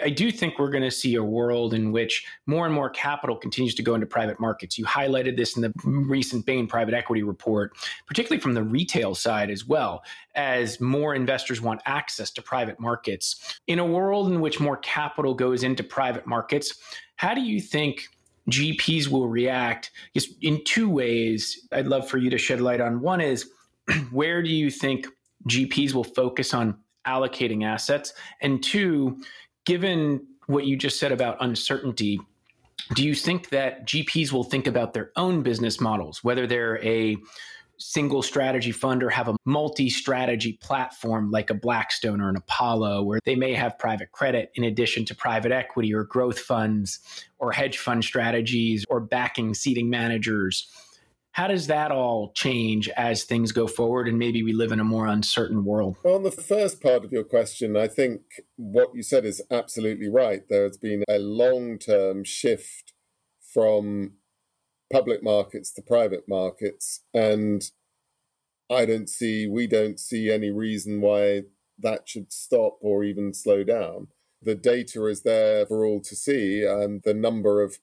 I 0.03 0.09
do 0.09 0.31
think 0.31 0.57
we're 0.57 0.71
going 0.71 0.83
to 0.83 0.91
see 0.91 1.15
a 1.15 1.23
world 1.23 1.73
in 1.73 1.91
which 1.91 2.25
more 2.45 2.65
and 2.65 2.73
more 2.73 2.89
capital 2.89 3.35
continues 3.35 3.75
to 3.75 3.83
go 3.83 3.93
into 3.93 4.07
private 4.07 4.39
markets. 4.39 4.77
You 4.77 4.85
highlighted 4.85 5.37
this 5.37 5.55
in 5.55 5.61
the 5.61 5.73
recent 5.83 6.45
Bain 6.45 6.67
private 6.67 6.93
equity 6.93 7.23
report, 7.23 7.73
particularly 8.07 8.41
from 8.41 8.53
the 8.53 8.63
retail 8.63 9.13
side 9.13 9.49
as 9.49 9.65
well, 9.65 10.03
as 10.35 10.79
more 10.79 11.13
investors 11.13 11.61
want 11.61 11.81
access 11.85 12.31
to 12.31 12.41
private 12.41 12.79
markets. 12.79 13.59
In 13.67 13.79
a 13.79 13.85
world 13.85 14.31
in 14.31 14.41
which 14.41 14.59
more 14.59 14.77
capital 14.77 15.33
goes 15.33 15.63
into 15.63 15.83
private 15.83 16.25
markets, 16.25 16.73
how 17.15 17.33
do 17.33 17.41
you 17.41 17.61
think? 17.61 18.07
GPs 18.49 19.07
will 19.07 19.27
react 19.27 19.91
just 20.15 20.31
in 20.41 20.63
two 20.65 20.89
ways. 20.89 21.67
I'd 21.71 21.85
love 21.85 22.09
for 22.09 22.17
you 22.17 22.31
to 22.31 22.39
shed 22.39 22.59
light 22.59 22.81
on. 22.81 22.99
One 22.99 23.21
is 23.21 23.51
where 24.11 24.41
do 24.41 24.49
you 24.49 24.71
think 24.71 25.05
GPs 25.47 25.93
will 25.93 26.03
focus 26.03 26.53
on 26.53 26.77
allocating 27.05 27.65
assets? 27.65 28.13
And 28.41 28.63
two, 28.63 29.21
given 29.65 30.25
what 30.47 30.65
you 30.65 30.75
just 30.75 30.99
said 30.99 31.11
about 31.11 31.37
uncertainty, 31.39 32.19
do 32.93 33.03
you 33.05 33.15
think 33.15 33.49
that 33.49 33.87
GPs 33.87 34.31
will 34.31 34.43
think 34.43 34.67
about 34.67 34.93
their 34.93 35.11
own 35.15 35.43
business 35.43 35.79
models, 35.79 36.23
whether 36.23 36.47
they're 36.47 36.83
a 36.83 37.17
single 37.77 38.21
strategy 38.21 38.71
fund 38.71 39.01
or 39.01 39.09
have 39.09 39.27
a 39.27 39.35
multi 39.45 39.89
strategy 39.89 40.53
platform 40.61 41.31
like 41.31 41.49
a 41.49 41.53
Blackstone 41.53 42.21
or 42.21 42.29
an 42.29 42.35
Apollo, 42.35 43.03
where 43.03 43.19
they 43.25 43.35
may 43.35 43.53
have 43.53 43.77
private 43.79 44.11
credit 44.11 44.51
in 44.55 44.63
addition 44.63 45.03
to 45.05 45.15
private 45.15 45.51
equity 45.51 45.93
or 45.93 46.03
growth 46.03 46.39
funds 46.39 46.99
or 47.39 47.51
hedge 47.51 47.77
fund 47.77 48.03
strategies 48.03 48.85
or 48.89 48.99
backing 48.99 49.53
seeding 49.53 49.89
managers? 49.89 50.67
How 51.33 51.47
does 51.47 51.67
that 51.67 51.91
all 51.91 52.33
change 52.33 52.89
as 52.89 53.23
things 53.23 53.53
go 53.53 53.65
forward 53.65 54.07
and 54.07 54.19
maybe 54.19 54.43
we 54.43 54.51
live 54.51 54.71
in 54.71 54.81
a 54.81 54.83
more 54.83 55.07
uncertain 55.07 55.63
world? 55.63 55.95
Well, 56.03 56.15
on 56.15 56.23
the 56.23 56.31
first 56.31 56.81
part 56.81 57.05
of 57.05 57.11
your 57.11 57.23
question, 57.23 57.77
I 57.77 57.87
think 57.87 58.21
what 58.57 58.89
you 58.93 59.01
said 59.01 59.23
is 59.23 59.41
absolutely 59.49 60.09
right. 60.09 60.41
There 60.49 60.63
has 60.63 60.77
been 60.77 61.03
a 61.07 61.19
long 61.19 61.77
term 61.77 62.25
shift 62.25 62.93
from 63.53 64.13
public 64.91 65.23
markets 65.23 65.71
to 65.73 65.81
private 65.81 66.27
markets. 66.27 67.01
And 67.13 67.63
I 68.69 68.85
don't 68.85 69.09
see, 69.09 69.47
we 69.47 69.67
don't 69.67 69.99
see 69.99 70.29
any 70.29 70.51
reason 70.51 71.01
why 71.01 71.43
that 71.79 72.07
should 72.07 72.31
stop 72.31 72.77
or 72.81 73.03
even 73.03 73.33
slow 73.33 73.63
down. 73.63 74.07
The 74.41 74.55
data 74.55 75.05
is 75.05 75.21
there 75.23 75.65
for 75.65 75.85
all 75.85 76.01
to 76.01 76.15
see, 76.15 76.63
and 76.63 77.01
the 77.03 77.13
number 77.13 77.61
of 77.61 77.77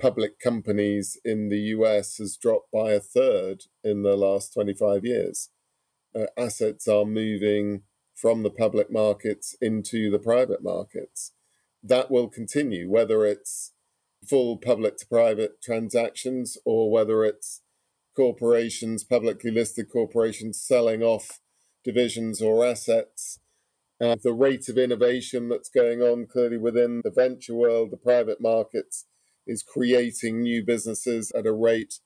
public 0.00 0.38
companies 0.38 1.18
in 1.24 1.48
the 1.48 1.58
US 1.76 2.18
has 2.18 2.36
dropped 2.36 2.70
by 2.72 2.92
a 2.92 3.00
third 3.00 3.64
in 3.82 4.02
the 4.02 4.16
last 4.16 4.54
25 4.54 5.04
years. 5.04 5.50
Uh, 6.14 6.26
assets 6.36 6.86
are 6.88 7.04
moving 7.04 7.82
from 8.14 8.42
the 8.42 8.50
public 8.50 8.90
markets 8.90 9.56
into 9.60 10.10
the 10.10 10.18
private 10.18 10.62
markets. 10.62 11.32
That 11.82 12.10
will 12.10 12.28
continue, 12.28 12.90
whether 12.90 13.24
it's 13.24 13.72
full 14.26 14.56
public 14.56 14.96
to 14.98 15.06
private 15.06 15.62
transactions 15.62 16.58
or 16.64 16.90
whether 16.90 17.24
it's 17.24 17.62
corporations, 18.16 19.04
publicly 19.04 19.50
listed 19.50 19.86
corporations 19.92 20.60
selling 20.60 21.02
off 21.02 21.40
divisions 21.84 22.42
or 22.42 22.66
assets. 22.66 23.38
Uh, 24.00 24.16
the 24.22 24.32
rate 24.32 24.68
of 24.68 24.78
innovation 24.78 25.48
that's 25.48 25.68
going 25.68 26.00
on 26.00 26.26
clearly 26.26 26.56
within 26.58 27.00
the 27.04 27.10
venture 27.10 27.54
world, 27.54 27.90
the 27.90 27.96
private 27.96 28.40
markets, 28.40 29.06
is 29.48 29.62
creating 29.62 30.42
new 30.42 30.62
businesses 30.64 31.32
at 31.32 31.46
a 31.46 31.52
rate 31.52 32.00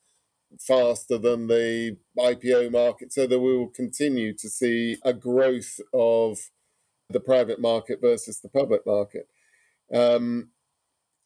faster 0.60 1.18
than 1.18 1.48
the 1.48 1.96
IPO 2.18 2.70
market. 2.72 3.12
So 3.12 3.26
that 3.26 3.40
we 3.40 3.56
will 3.56 3.68
continue 3.68 4.32
to 4.34 4.48
see 4.48 4.96
a 5.04 5.12
growth 5.12 5.80
of 5.92 6.38
the 7.10 7.20
private 7.20 7.60
market 7.60 8.00
versus 8.00 8.40
the 8.40 8.48
public 8.48 8.86
market. 8.86 9.28
Um, 9.92 10.50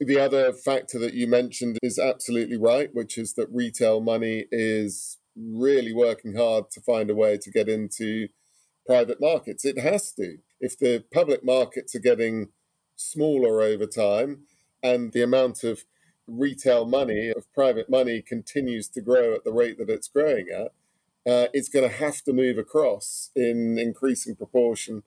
the 0.01 0.19
other 0.19 0.53
factor 0.53 0.99
that 0.99 1.15
you 1.15 1.27
mentioned 1.27 1.79
is 1.83 1.99
absolutely 1.99 2.59
right, 2.59 2.91
which 2.93 3.17
is 3.17 3.35
that 3.35 3.49
retail 3.51 4.01
money 4.01 4.47
is 4.51 5.19
really 5.37 5.93
working 5.93 6.37
hard 6.37 6.71
to 6.73 6.81
find 6.81 7.11
a 7.11 7.15
way 7.15 7.39
to 7.39 7.51
get 7.51 7.69
into 7.69 8.29
private 8.87 9.21
markets. 9.21 9.65
It 9.65 9.79
has 9.79 10.13
to. 10.13 10.39
If 10.61 10.79
the 10.79 11.05
public 11.13 11.45
markets 11.45 11.95
are 11.95 12.01
getting 12.01 12.49
smaller 12.97 13.61
over 13.61 13.87
time 13.87 14.45
and 14.83 15.13
the 15.13 15.23
amount 15.23 15.65
of 15.65 15.85
retail 16.26 16.87
money, 16.87 17.30
of 17.30 17.52
private 17.52 17.88
money, 17.88 18.23
continues 18.23 18.88
to 18.88 19.00
grow 19.00 19.35
at 19.35 19.45
the 19.45 19.52
rate 19.52 19.78
that 19.78 19.90
it's 19.90 20.09
growing 20.09 20.49
at, 20.49 20.73
uh, 21.30 21.49
it's 21.52 21.68
going 21.68 21.88
to 21.88 21.97
have 21.97 22.23
to 22.23 22.33
move 22.33 22.59
across 22.59 23.30
in 23.35 23.78
increasing 23.78 24.37
proportion 24.37 25.02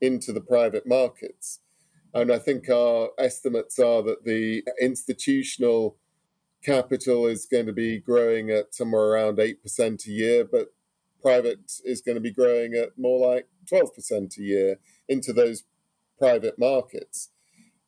into 0.00 0.32
the 0.32 0.40
private 0.40 0.86
markets. 0.86 1.60
And 2.12 2.30
I 2.30 2.38
think 2.38 2.68
our 2.70 3.10
estimates 3.18 3.78
are 3.78 4.02
that 4.02 4.24
the 4.24 4.62
institutional 4.80 5.96
capital 6.62 7.26
is 7.26 7.46
going 7.46 7.66
to 7.66 7.72
be 7.72 7.98
growing 7.98 8.50
at 8.50 8.74
somewhere 8.74 9.02
around 9.02 9.38
8% 9.38 10.06
a 10.06 10.10
year, 10.10 10.44
but 10.44 10.68
private 11.20 11.80
is 11.84 12.00
going 12.00 12.14
to 12.14 12.20
be 12.20 12.30
growing 12.30 12.74
at 12.74 12.96
more 12.96 13.34
like 13.34 13.48
12% 13.70 14.38
a 14.38 14.42
year 14.42 14.78
into 15.08 15.32
those 15.32 15.64
private 16.18 16.58
markets. 16.58 17.30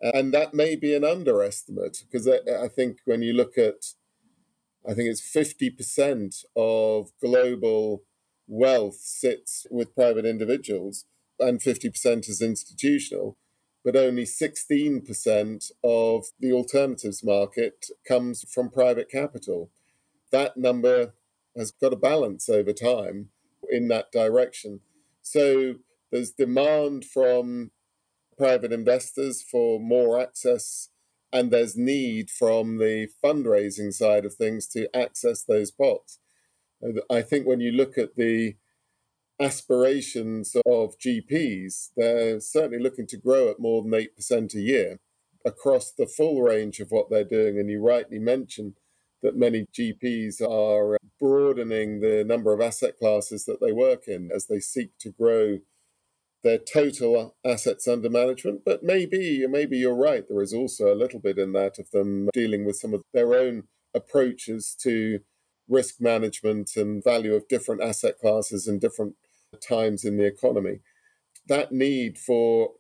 And 0.00 0.32
that 0.34 0.52
may 0.52 0.76
be 0.76 0.94
an 0.94 1.04
underestimate 1.04 2.04
because 2.04 2.28
I 2.28 2.68
think 2.68 2.98
when 3.04 3.22
you 3.22 3.32
look 3.32 3.56
at, 3.56 3.94
I 4.88 4.94
think 4.94 5.08
it's 5.08 5.22
50% 5.22 6.44
of 6.54 7.10
global 7.20 8.02
wealth 8.46 8.98
sits 9.00 9.66
with 9.70 9.94
private 9.94 10.24
individuals 10.24 11.06
and 11.40 11.60
50% 11.60 12.28
is 12.28 12.40
institutional, 12.40 13.36
but 13.84 13.96
only 13.96 14.24
16% 14.24 15.70
of 15.82 16.26
the 16.40 16.52
alternatives 16.52 17.24
market 17.24 17.86
comes 18.06 18.44
from 18.52 18.70
private 18.70 19.10
capital. 19.10 19.70
That 20.30 20.56
number 20.56 21.14
has 21.56 21.70
got 21.70 21.92
a 21.92 21.96
balance 21.96 22.48
over 22.48 22.72
time 22.72 23.30
in 23.70 23.88
that 23.88 24.12
direction. 24.12 24.80
So 25.22 25.76
there's 26.12 26.30
demand 26.30 27.04
from 27.04 27.70
private 28.36 28.72
investors 28.72 29.42
for 29.42 29.80
more 29.80 30.20
access, 30.20 30.88
and 31.32 31.50
there's 31.50 31.76
need 31.76 32.30
from 32.30 32.78
the 32.78 33.08
fundraising 33.24 33.92
side 33.92 34.24
of 34.24 34.34
things 34.34 34.66
to 34.68 34.94
access 34.96 35.42
those 35.42 35.70
pots. 35.70 36.18
I 37.10 37.22
think 37.22 37.46
when 37.46 37.60
you 37.60 37.72
look 37.72 37.96
at 37.96 38.16
the 38.16 38.56
aspirations 39.40 40.54
of 40.66 40.98
GPs, 40.98 41.90
they're 41.96 42.40
certainly 42.40 42.82
looking 42.82 43.06
to 43.08 43.16
grow 43.16 43.50
at 43.50 43.60
more 43.60 43.82
than 43.82 43.92
8% 43.92 44.54
a 44.54 44.60
year 44.60 45.00
across 45.44 45.92
the 45.92 46.06
full 46.06 46.42
range 46.42 46.80
of 46.80 46.90
what 46.90 47.10
they're 47.10 47.24
doing. 47.24 47.58
And 47.58 47.70
you 47.70 47.80
rightly 47.80 48.18
mentioned 48.18 48.74
that 49.22 49.36
many 49.36 49.66
GPs 49.72 50.40
are 50.40 50.98
broadening 51.18 52.00
the 52.00 52.24
number 52.24 52.52
of 52.52 52.60
asset 52.60 52.98
classes 52.98 53.44
that 53.46 53.60
they 53.60 53.72
work 53.72 54.06
in 54.06 54.30
as 54.34 54.46
they 54.46 54.60
seek 54.60 54.98
to 55.00 55.10
grow 55.10 55.58
their 56.46 56.58
total 56.58 57.36
assets 57.44 57.88
under 57.88 58.08
management. 58.08 58.62
But 58.64 58.82
maybe, 58.82 59.44
maybe 59.48 59.78
you're 59.78 59.96
right. 59.96 60.24
There 60.28 60.40
is 60.40 60.54
also 60.54 60.92
a 60.92 60.94
little 60.94 61.20
bit 61.20 61.38
in 61.38 61.52
that 61.52 61.78
of 61.78 61.90
them 61.90 62.28
dealing 62.32 62.64
with 62.64 62.76
some 62.76 62.94
of 62.94 63.02
their 63.12 63.34
own 63.34 63.64
approaches 63.94 64.76
to 64.82 65.20
risk 65.68 65.96
management 66.00 66.70
and 66.76 67.02
value 67.02 67.34
of 67.34 67.48
different 67.48 67.82
asset 67.82 68.18
classes 68.20 68.68
in 68.68 68.78
different 68.78 69.14
times 69.66 70.04
in 70.04 70.16
the 70.16 70.26
economy. 70.26 70.80
That 71.48 71.72
need 71.72 72.18
for 72.18 72.74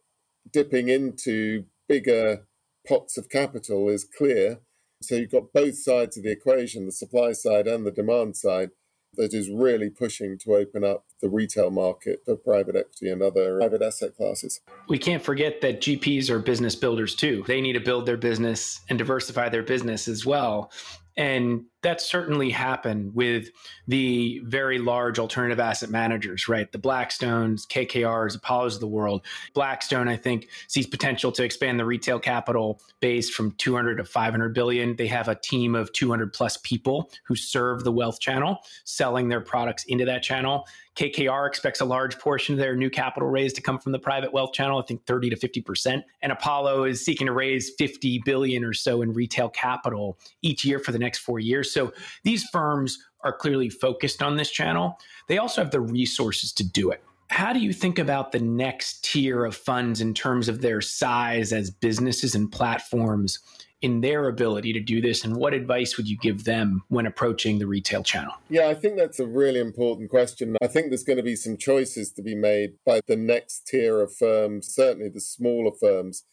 dipping 0.52 0.88
into 0.88 1.64
bigger 1.88 2.46
pots 2.86 3.18
of 3.18 3.28
capital 3.28 3.88
is 3.88 4.04
clear. 4.04 4.60
So 5.02 5.16
you've 5.16 5.32
got 5.32 5.52
both 5.52 5.76
sides 5.76 6.16
of 6.16 6.22
the 6.22 6.30
equation, 6.30 6.86
the 6.86 6.92
supply 6.92 7.32
side 7.32 7.66
and 7.66 7.84
the 7.84 7.90
demand 7.90 8.36
side 8.36 8.70
that 9.16 9.34
is 9.34 9.50
really 9.50 9.90
pushing 9.90 10.38
to 10.38 10.56
open 10.56 10.84
up 10.84 11.04
the 11.20 11.28
retail 11.28 11.70
market 11.70 12.22
for 12.24 12.36
private 12.36 12.76
equity 12.76 13.10
and 13.10 13.22
other 13.22 13.58
private 13.58 13.82
asset 13.82 14.16
classes. 14.16 14.60
We 14.88 14.98
can't 14.98 15.22
forget 15.22 15.60
that 15.62 15.80
GPs 15.80 16.30
are 16.30 16.38
business 16.38 16.74
builders 16.74 17.14
too. 17.14 17.44
They 17.46 17.60
need 17.60 17.74
to 17.74 17.80
build 17.80 18.06
their 18.06 18.16
business 18.16 18.80
and 18.88 18.98
diversify 18.98 19.48
their 19.48 19.62
business 19.62 20.08
as 20.08 20.26
well. 20.26 20.70
And 21.16 21.64
that 21.86 22.00
certainly 22.00 22.50
happened 22.50 23.14
with 23.14 23.50
the 23.86 24.40
very 24.42 24.80
large 24.80 25.20
alternative 25.20 25.60
asset 25.60 25.88
managers, 25.88 26.48
right? 26.48 26.72
The 26.72 26.80
Blackstones, 26.80 27.64
KKRs, 27.64 28.34
Apollos 28.34 28.74
of 28.74 28.80
the 28.80 28.88
world. 28.88 29.24
Blackstone, 29.54 30.08
I 30.08 30.16
think, 30.16 30.48
sees 30.66 30.88
potential 30.88 31.30
to 31.30 31.44
expand 31.44 31.78
the 31.78 31.84
retail 31.84 32.18
capital 32.18 32.80
base 32.98 33.30
from 33.30 33.52
200 33.52 33.98
to 33.98 34.04
500 34.04 34.52
billion. 34.52 34.96
They 34.96 35.06
have 35.06 35.28
a 35.28 35.36
team 35.36 35.76
of 35.76 35.92
200 35.92 36.32
plus 36.32 36.56
people 36.56 37.08
who 37.22 37.36
serve 37.36 37.84
the 37.84 37.92
wealth 37.92 38.18
channel, 38.18 38.58
selling 38.82 39.28
their 39.28 39.40
products 39.40 39.84
into 39.84 40.04
that 40.06 40.24
channel. 40.24 40.66
KKR 40.96 41.46
expects 41.46 41.80
a 41.80 41.84
large 41.84 42.18
portion 42.18 42.54
of 42.54 42.58
their 42.58 42.74
new 42.74 42.88
capital 42.88 43.28
raise 43.28 43.52
to 43.52 43.60
come 43.60 43.78
from 43.78 43.92
the 43.92 43.98
private 43.98 44.32
wealth 44.32 44.54
channel, 44.54 44.80
I 44.80 44.82
think 44.82 45.04
30 45.04 45.30
to 45.30 45.36
50%. 45.36 46.02
And 46.22 46.32
Apollo 46.32 46.84
is 46.84 47.04
seeking 47.04 47.26
to 47.26 47.34
raise 47.34 47.70
50 47.78 48.22
billion 48.24 48.64
or 48.64 48.72
so 48.72 49.02
in 49.02 49.12
retail 49.12 49.50
capital 49.50 50.18
each 50.40 50.64
year 50.64 50.78
for 50.78 50.92
the 50.92 50.98
next 50.98 51.18
four 51.18 51.38
years. 51.38 51.70
So 51.76 51.92
these 52.24 52.42
firms 52.44 52.98
are 53.20 53.34
clearly 53.34 53.68
focused 53.68 54.22
on 54.22 54.38
this 54.38 54.50
channel. 54.50 54.98
They 55.28 55.36
also 55.36 55.60
have 55.60 55.72
the 55.72 55.80
resources 55.80 56.50
to 56.54 56.64
do 56.64 56.90
it. 56.90 57.02
How 57.28 57.52
do 57.52 57.58
you 57.58 57.74
think 57.74 57.98
about 57.98 58.32
the 58.32 58.38
next 58.38 59.04
tier 59.04 59.44
of 59.44 59.54
funds 59.54 60.00
in 60.00 60.14
terms 60.14 60.48
of 60.48 60.62
their 60.62 60.80
size 60.80 61.52
as 61.52 61.70
businesses 61.70 62.34
and 62.34 62.50
platforms 62.50 63.40
in 63.82 64.00
their 64.00 64.28
ability 64.28 64.72
to 64.72 64.80
do 64.80 65.02
this? 65.02 65.22
And 65.22 65.36
what 65.36 65.52
advice 65.52 65.98
would 65.98 66.08
you 66.08 66.16
give 66.16 66.44
them 66.44 66.82
when 66.88 67.04
approaching 67.04 67.58
the 67.58 67.66
retail 67.66 68.02
channel? 68.02 68.32
Yeah, 68.48 68.68
I 68.68 68.74
think 68.74 68.96
that's 68.96 69.20
a 69.20 69.26
really 69.26 69.60
important 69.60 70.08
question. 70.08 70.56
I 70.62 70.68
think 70.68 70.88
there's 70.88 71.04
going 71.04 71.18
to 71.18 71.22
be 71.22 71.36
some 71.36 71.58
choices 71.58 72.10
to 72.12 72.22
be 72.22 72.34
made 72.34 72.70
by 72.86 73.00
the 73.06 73.16
next 73.16 73.66
tier 73.66 74.00
of 74.00 74.16
firms, 74.16 74.74
certainly 74.74 75.10
the 75.10 75.20
smaller 75.20 75.72
firms, 75.78 76.24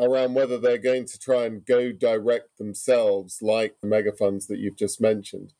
around 0.00 0.34
whether 0.34 0.58
they're 0.58 0.78
going 0.78 1.04
to 1.06 1.18
try 1.18 1.44
and 1.44 1.64
go 1.64 1.92
direct 1.92 2.58
themselves, 2.58 3.38
like 3.42 3.76
the 3.80 3.88
mega 3.88 4.12
funds 4.12 4.46
that 4.46 4.58
you've 4.58 4.76
just 4.76 5.00
mentioned, 5.00 5.52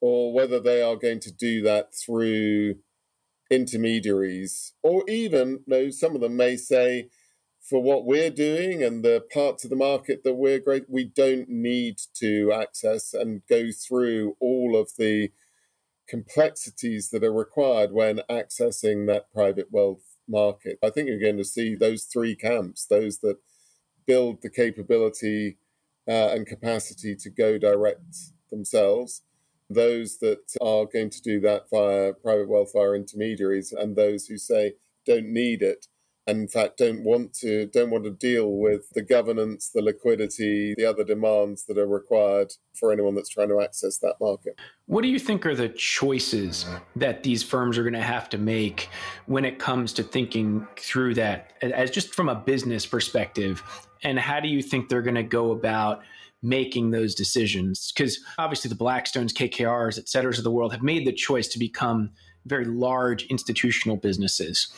or 0.00 0.32
whether 0.32 0.58
they 0.58 0.82
are 0.82 0.96
going 0.96 1.20
to 1.20 1.32
do 1.32 1.62
that 1.62 1.94
through 1.94 2.76
intermediaries, 3.50 4.72
or 4.82 5.04
even, 5.08 5.60
you 5.66 5.68
know, 5.68 5.90
some 5.90 6.14
of 6.14 6.20
them 6.20 6.36
may 6.36 6.56
say, 6.56 7.08
for 7.60 7.80
what 7.80 8.04
we're 8.04 8.30
doing 8.30 8.82
and 8.82 9.04
the 9.04 9.24
parts 9.32 9.62
of 9.62 9.70
the 9.70 9.76
market 9.76 10.24
that 10.24 10.34
we're 10.34 10.58
great, 10.58 10.84
we 10.88 11.04
don't 11.04 11.48
need 11.48 11.96
to 12.14 12.52
access 12.52 13.14
and 13.14 13.42
go 13.48 13.68
through 13.70 14.36
all 14.40 14.76
of 14.76 14.90
the 14.98 15.30
complexities 16.08 17.10
that 17.10 17.22
are 17.22 17.32
required 17.32 17.92
when 17.92 18.20
accessing 18.28 19.06
that 19.06 19.32
private 19.32 19.68
wealth 19.70 20.02
market. 20.28 20.78
I 20.82 20.90
think 20.90 21.08
you're 21.08 21.20
going 21.20 21.36
to 21.36 21.44
see 21.44 21.74
those 21.74 22.04
three 22.04 22.34
camps 22.34 22.84
those 22.84 23.18
that 23.18 23.36
build 24.06 24.42
the 24.42 24.50
capability 24.50 25.58
uh, 26.08 26.30
and 26.32 26.46
capacity 26.46 27.14
to 27.16 27.30
go 27.30 27.58
direct 27.58 28.16
themselves, 28.50 29.22
those 29.70 30.18
that 30.18 30.40
are 30.60 30.86
going 30.86 31.10
to 31.10 31.22
do 31.22 31.40
that 31.40 31.70
via 31.70 32.12
private 32.12 32.48
via 32.72 32.92
intermediaries, 32.92 33.72
and 33.72 33.96
those 33.96 34.26
who 34.26 34.36
say 34.36 34.74
don't 35.06 35.26
need 35.26 35.62
it 35.62 35.86
and 36.26 36.40
in 36.40 36.48
fact 36.48 36.78
don't 36.78 37.02
want 37.02 37.32
to 37.32 37.66
don't 37.66 37.90
want 37.90 38.04
to 38.04 38.10
deal 38.10 38.52
with 38.52 38.88
the 38.90 39.02
governance 39.02 39.70
the 39.74 39.82
liquidity 39.82 40.74
the 40.76 40.84
other 40.84 41.04
demands 41.04 41.64
that 41.64 41.78
are 41.78 41.86
required 41.86 42.52
for 42.74 42.92
anyone 42.92 43.14
that's 43.14 43.28
trying 43.28 43.48
to 43.48 43.60
access 43.60 43.98
that 43.98 44.14
market. 44.20 44.58
What 44.86 45.02
do 45.02 45.08
you 45.08 45.18
think 45.18 45.44
are 45.46 45.54
the 45.54 45.68
choices 45.68 46.66
that 46.96 47.22
these 47.22 47.42
firms 47.42 47.78
are 47.78 47.82
going 47.82 47.92
to 47.94 48.00
have 48.00 48.28
to 48.30 48.38
make 48.38 48.88
when 49.26 49.44
it 49.44 49.58
comes 49.58 49.92
to 49.94 50.02
thinking 50.02 50.66
through 50.76 51.14
that? 51.14 51.54
As 51.62 51.90
just 51.90 52.14
from 52.14 52.28
a 52.28 52.34
business 52.34 52.86
perspective 52.86 53.62
and 54.02 54.18
how 54.18 54.40
do 54.40 54.48
you 54.48 54.62
think 54.62 54.88
they're 54.88 55.02
going 55.02 55.14
to 55.14 55.22
go 55.22 55.52
about 55.52 56.02
making 56.42 56.90
those 56.90 57.14
decisions 57.14 57.92
because 57.92 58.18
obviously 58.38 58.68
the 58.68 58.74
blackstones 58.74 59.32
kkrs 59.32 59.98
et 59.98 60.08
cetera 60.08 60.30
of 60.30 60.42
the 60.42 60.50
world 60.50 60.72
have 60.72 60.82
made 60.82 61.06
the 61.06 61.12
choice 61.12 61.46
to 61.46 61.58
become 61.58 62.10
very 62.46 62.64
large 62.64 63.24
institutional 63.26 63.96
businesses 63.96 64.72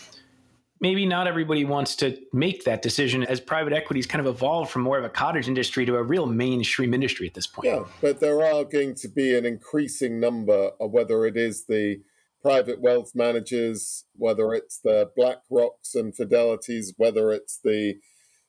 maybe 0.81 1.07
not 1.07 1.26
everybody 1.26 1.64
wants 1.64 1.97
to 1.97 2.19
make 2.35 2.64
that 2.64 2.83
decision 2.83 3.25
as 3.25 3.40
private 3.40 3.73
equity's 3.73 4.07
kind 4.07 4.21
of 4.21 4.26
evolved 4.26 4.71
from 4.71 4.83
more 4.83 4.99
of 4.99 5.04
a 5.04 5.09
cottage 5.09 5.49
industry 5.49 5.87
to 5.87 5.97
a 5.97 6.02
real 6.02 6.26
mainstream 6.26 6.93
industry 6.93 7.26
at 7.26 7.33
this 7.33 7.47
point. 7.47 7.66
Yeah, 7.66 7.85
but 8.02 8.21
there 8.21 8.45
are 8.45 8.64
going 8.64 8.95
to 8.97 9.09
be 9.09 9.35
an 9.35 9.47
increasing 9.47 10.21
number 10.21 10.73
of 10.78 10.90
whether 10.90 11.25
it 11.25 11.38
is 11.38 11.64
the 11.64 12.02
private 12.43 12.83
wealth 12.83 13.12
managers, 13.14 14.04
whether 14.14 14.52
it's 14.52 14.78
the 14.78 15.11
Black 15.16 15.38
Rocks 15.50 15.95
and 15.95 16.14
Fidelities, 16.14 16.93
whether 16.99 17.31
it's 17.31 17.59
the 17.64 17.95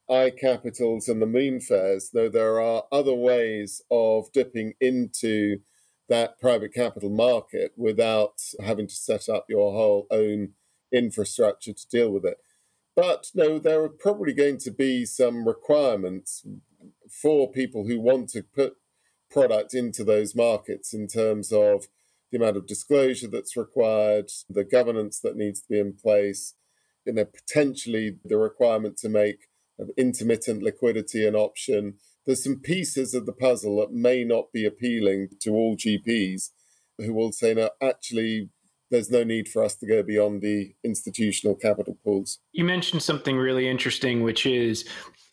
iCapitals 0.10 1.08
and 1.08 1.22
the 1.22 1.26
Moonfares, 1.26 2.12
though 2.14 2.30
there 2.30 2.60
are 2.60 2.84
other 2.92 3.14
ways 3.14 3.82
of 3.90 4.32
dipping 4.32 4.74
into 4.80 5.60
that 6.08 6.40
private 6.40 6.74
capital 6.74 7.10
market 7.10 7.72
without 7.76 8.40
having 8.64 8.88
to 8.88 8.96
set 8.96 9.28
up 9.28 9.46
your 9.50 9.72
whole 9.72 10.06
own 10.12 10.50
infrastructure 10.94 11.74
to 11.74 11.88
deal 11.90 12.12
with 12.12 12.26
it. 12.26 12.38
But 12.96 13.28
no, 13.34 13.60
there 13.60 13.84
are 13.84 13.90
probably 13.90 14.34
going 14.34 14.58
to 14.60 14.72
be 14.72 15.06
some 15.06 15.48
requirements 15.48 16.46
for 17.10 17.52
people 17.52 17.88
who 17.88 18.00
want 18.00 18.30
to 18.30 18.44
put 18.44 18.76
product 19.30 19.74
into 19.74 20.04
those 20.04 20.36
markets 20.36 20.94
in 20.94 21.08
terms 21.08 21.52
of 21.52 21.88
the 22.32 22.38
amount 22.38 22.58
of 22.58 22.68
disclosure 22.68 23.28
that's 23.28 23.58
required, 23.58 24.30
the 24.50 24.64
governance 24.64 25.20
that 25.20 25.36
needs 25.36 25.62
to 25.62 25.70
be 25.70 25.80
in 25.80 25.94
place, 25.94 26.54
you 27.06 27.14
know, 27.14 27.26
potentially 27.26 28.18
the 28.24 28.38
requirement 28.38 28.98
to 28.98 29.10
make 29.10 29.48
intermittent 29.98 30.64
liquidity 30.64 31.26
an 31.26 31.36
option. 31.36 31.96
There's 32.26 32.44
some 32.44 32.60
pieces 32.60 33.14
of 33.14 33.26
the 33.26 33.34
puzzle 33.34 33.78
that 33.78 33.92
may 33.92 34.24
not 34.24 34.52
be 34.54 34.66
appealing 34.66 35.30
to 35.42 35.52
all 35.52 35.78
GPs 35.78 36.50
who 36.98 37.14
will 37.14 37.32
say, 37.32 37.54
no, 37.54 37.70
actually, 37.82 38.50
there's 38.90 39.12
no 39.12 39.24
need 39.24 39.50
for 39.50 39.64
us 39.64 39.76
to 39.76 39.88
go 39.88 40.04
beyond 40.04 40.42
the 40.42 40.74
institutional 40.84 41.56
capital 41.56 41.98
pools. 42.04 42.40
You 42.54 42.64
mentioned 42.64 43.04
something 43.04 43.36
really 43.36 43.68
interesting, 43.68 44.24
which 44.24 44.46
is 44.46 44.86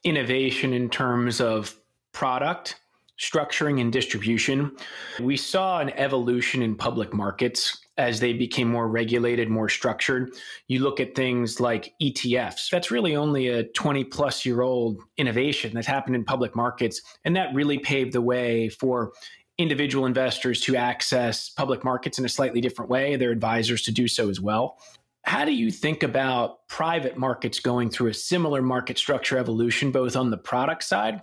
innovation 0.04 0.72
in 0.72 0.90
terms 0.90 1.40
of 1.40 1.76
product 2.12 2.76
structuring 3.20 3.80
and 3.80 3.92
distribution. 3.92 4.76
We 5.20 5.36
saw 5.36 5.78
an 5.78 5.90
evolution 5.90 6.62
in 6.62 6.74
public 6.74 7.14
markets 7.14 7.78
as 7.98 8.20
they 8.20 8.32
became 8.32 8.68
more 8.68 8.88
regulated, 8.88 9.48
more 9.48 9.68
structured. 9.68 10.34
You 10.66 10.80
look 10.80 11.00
at 11.00 11.14
things 11.14 11.60
like 11.60 11.94
ETFs. 12.02 12.70
That's 12.70 12.90
really 12.90 13.14
only 13.16 13.48
a 13.48 13.64
20 13.64 14.04
plus 14.04 14.46
year 14.46 14.62
old 14.62 15.00
innovation 15.18 15.72
that's 15.74 15.86
happened 15.86 16.16
in 16.16 16.24
public 16.24 16.56
markets. 16.56 17.02
And 17.24 17.36
that 17.36 17.54
really 17.54 17.78
paved 17.78 18.12
the 18.12 18.22
way 18.22 18.70
for 18.70 19.12
individual 19.58 20.06
investors 20.06 20.60
to 20.62 20.76
access 20.76 21.50
public 21.50 21.84
markets 21.84 22.18
in 22.18 22.24
a 22.24 22.28
slightly 22.28 22.60
different 22.60 22.90
way, 22.90 23.16
their 23.16 23.30
advisors 23.30 23.82
to 23.82 23.92
do 23.92 24.08
so 24.08 24.30
as 24.30 24.40
well. 24.40 24.78
How 25.24 25.44
do 25.44 25.52
you 25.52 25.70
think 25.70 26.02
about 26.02 26.66
private 26.68 27.16
markets 27.16 27.60
going 27.60 27.90
through 27.90 28.08
a 28.08 28.14
similar 28.14 28.60
market 28.62 28.98
structure 28.98 29.38
evolution, 29.38 29.92
both 29.92 30.16
on 30.16 30.30
the 30.30 30.38
product 30.38 30.82
side 30.82 31.20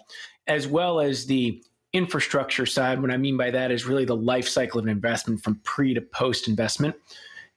as 0.49 0.67
well 0.67 0.99
as 0.99 1.27
the 1.27 1.63
infrastructure 1.93 2.65
side? 2.65 3.01
What 3.01 3.11
I 3.11 3.17
mean 3.17 3.37
by 3.37 3.51
that 3.51 3.71
is 3.71 3.85
really 3.85 4.05
the 4.05 4.15
life 4.15 4.47
cycle 4.47 4.79
of 4.79 4.85
an 4.85 4.91
investment 4.91 5.41
from 5.41 5.59
pre 5.63 5.93
to 5.93 6.01
post 6.01 6.47
investment. 6.47 6.95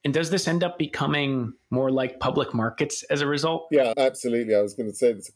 And 0.04 0.12
does 0.12 0.30
this 0.30 0.48
end 0.48 0.64
up 0.64 0.78
becoming 0.78 1.52
more 1.70 1.90
like 1.90 2.18
public 2.18 2.52
markets 2.52 3.04
as 3.04 3.20
a 3.20 3.26
result? 3.26 3.68
Yeah, 3.70 3.92
absolutely. 3.96 4.54
I 4.54 4.62
was 4.62 4.74
going 4.74 4.90
to 4.90 4.96
say 4.96 5.12
this 5.12 5.30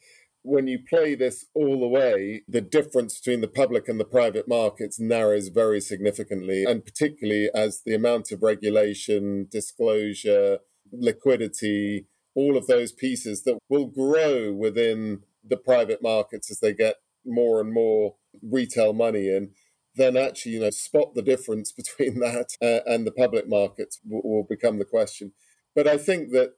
when 0.46 0.68
you 0.68 0.78
play 0.88 1.16
this 1.16 1.44
all 1.54 1.80
the 1.80 1.88
way, 1.88 2.42
the 2.48 2.60
difference 2.60 3.18
between 3.18 3.40
the 3.40 3.48
public 3.48 3.88
and 3.88 3.98
the 3.98 4.04
private 4.04 4.46
markets 4.46 5.00
narrows 5.00 5.48
very 5.48 5.80
significantly, 5.80 6.64
and 6.64 6.84
particularly 6.84 7.50
as 7.52 7.82
the 7.84 7.94
amount 7.94 8.30
of 8.30 8.44
regulation, 8.44 9.48
disclosure, 9.50 10.58
liquidity, 10.92 12.06
all 12.36 12.56
of 12.56 12.68
those 12.68 12.92
pieces 12.92 13.42
that 13.42 13.58
will 13.68 13.86
grow 13.86 14.52
within 14.52 15.22
the 15.44 15.56
private 15.56 16.00
markets 16.00 16.48
as 16.48 16.60
they 16.60 16.72
get 16.72 16.96
more 17.24 17.60
and 17.60 17.72
more 17.72 18.14
retail 18.42 18.92
money 18.92 19.28
in, 19.28 19.50
then 19.96 20.16
actually, 20.16 20.52
you 20.52 20.60
know, 20.60 20.70
spot 20.70 21.14
the 21.14 21.22
difference 21.22 21.72
between 21.76 22.20
that 22.20 22.56
uh, 22.62 22.90
and 22.90 23.06
the 23.06 23.12
public 23.12 23.48
markets 23.48 24.00
will, 24.06 24.22
will 24.22 24.46
become 24.48 24.78
the 24.78 24.84
question. 24.84 25.32
But 25.74 25.86
I 25.86 25.98
think 25.98 26.30
that 26.32 26.54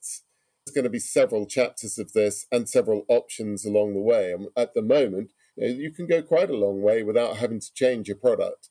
there's 0.64 0.74
going 0.74 0.84
to 0.84 0.90
be 0.90 0.98
several 0.98 1.46
chapters 1.46 1.98
of 1.98 2.12
this 2.12 2.46
and 2.52 2.68
several 2.68 3.04
options 3.08 3.64
along 3.64 3.94
the 3.94 4.00
way. 4.00 4.32
And 4.32 4.48
at 4.56 4.74
the 4.74 4.82
moment, 4.82 5.32
you, 5.56 5.66
know, 5.66 5.74
you 5.74 5.90
can 5.92 6.06
go 6.06 6.22
quite 6.22 6.50
a 6.50 6.56
long 6.56 6.82
way 6.82 7.02
without 7.02 7.38
having 7.38 7.60
to 7.60 7.74
change 7.74 8.08
your 8.08 8.16
product, 8.16 8.68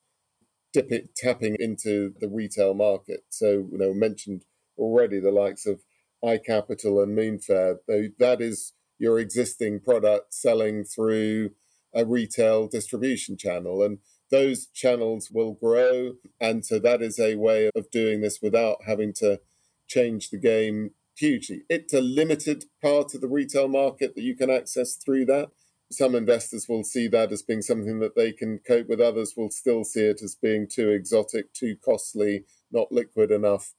dip 0.74 0.92
it, 0.92 1.16
tapping 1.16 1.58
into 1.60 2.14
the 2.20 2.30
retail 2.30 2.74
market. 2.74 3.22
So, 3.30 3.68
you 3.72 3.78
know, 3.78 3.94
mentioned 3.94 4.46
already 4.78 5.20
the 5.20 5.32
likes 5.32 5.66
of 5.66 5.82
iCapital 6.24 7.04
and 7.04 7.18
Moonfare. 7.18 7.78
That 8.20 8.42
is 8.42 8.74
your 9.00 9.20
existing 9.20 9.80
product 9.82 10.34
selling 10.34 10.84
through 10.84 11.52
a 11.94 12.06
retail 12.06 12.68
distribution 12.68 13.38
channel. 13.38 13.84
And 13.84 14.00
those 14.30 14.68
channels 14.68 15.30
will 15.32 15.54
grow. 15.54 16.14
And 16.40 16.66
so 16.66 16.80
that 16.80 17.02
is 17.02 17.20
a 17.20 17.36
way 17.36 17.70
of 17.76 17.92
doing 17.92 18.22
this 18.22 18.40
without 18.42 18.78
having 18.86 19.14
to 19.14 19.40
change 19.88 20.30
the 20.30 20.38
game 20.38 20.92
hugely. 21.16 21.64
It's 21.70 21.94
a 21.94 22.02
limited 22.02 22.66
part 22.82 23.16
of 23.16 23.22
the 23.22 23.28
retail 23.28 23.68
market 23.68 24.16
that 24.16 24.24
you 24.24 24.36
can 24.36 24.50
access 24.50 24.96
through 24.96 25.26
that. 25.26 25.50
Some 25.90 26.16
investors 26.16 26.68
will 26.68 26.84
see 26.84 27.08
that 27.08 27.32
as 27.32 27.42
being 27.42 27.62
something 27.62 28.00
that 28.00 28.16
they 28.16 28.34
can 28.34 28.60
cope 28.60 28.90
with, 28.90 29.00
others 29.00 29.36
will 29.38 29.50
still 29.50 29.86
see 29.86 30.02
it 30.02 30.22
as 30.22 30.36
being 30.36 30.68
too 30.68 30.90
exotic, 30.90 31.54
too 31.54 31.78
costly, 31.84 32.44
not 32.72 32.92
liquid 32.92 33.32
enough. 33.32 33.74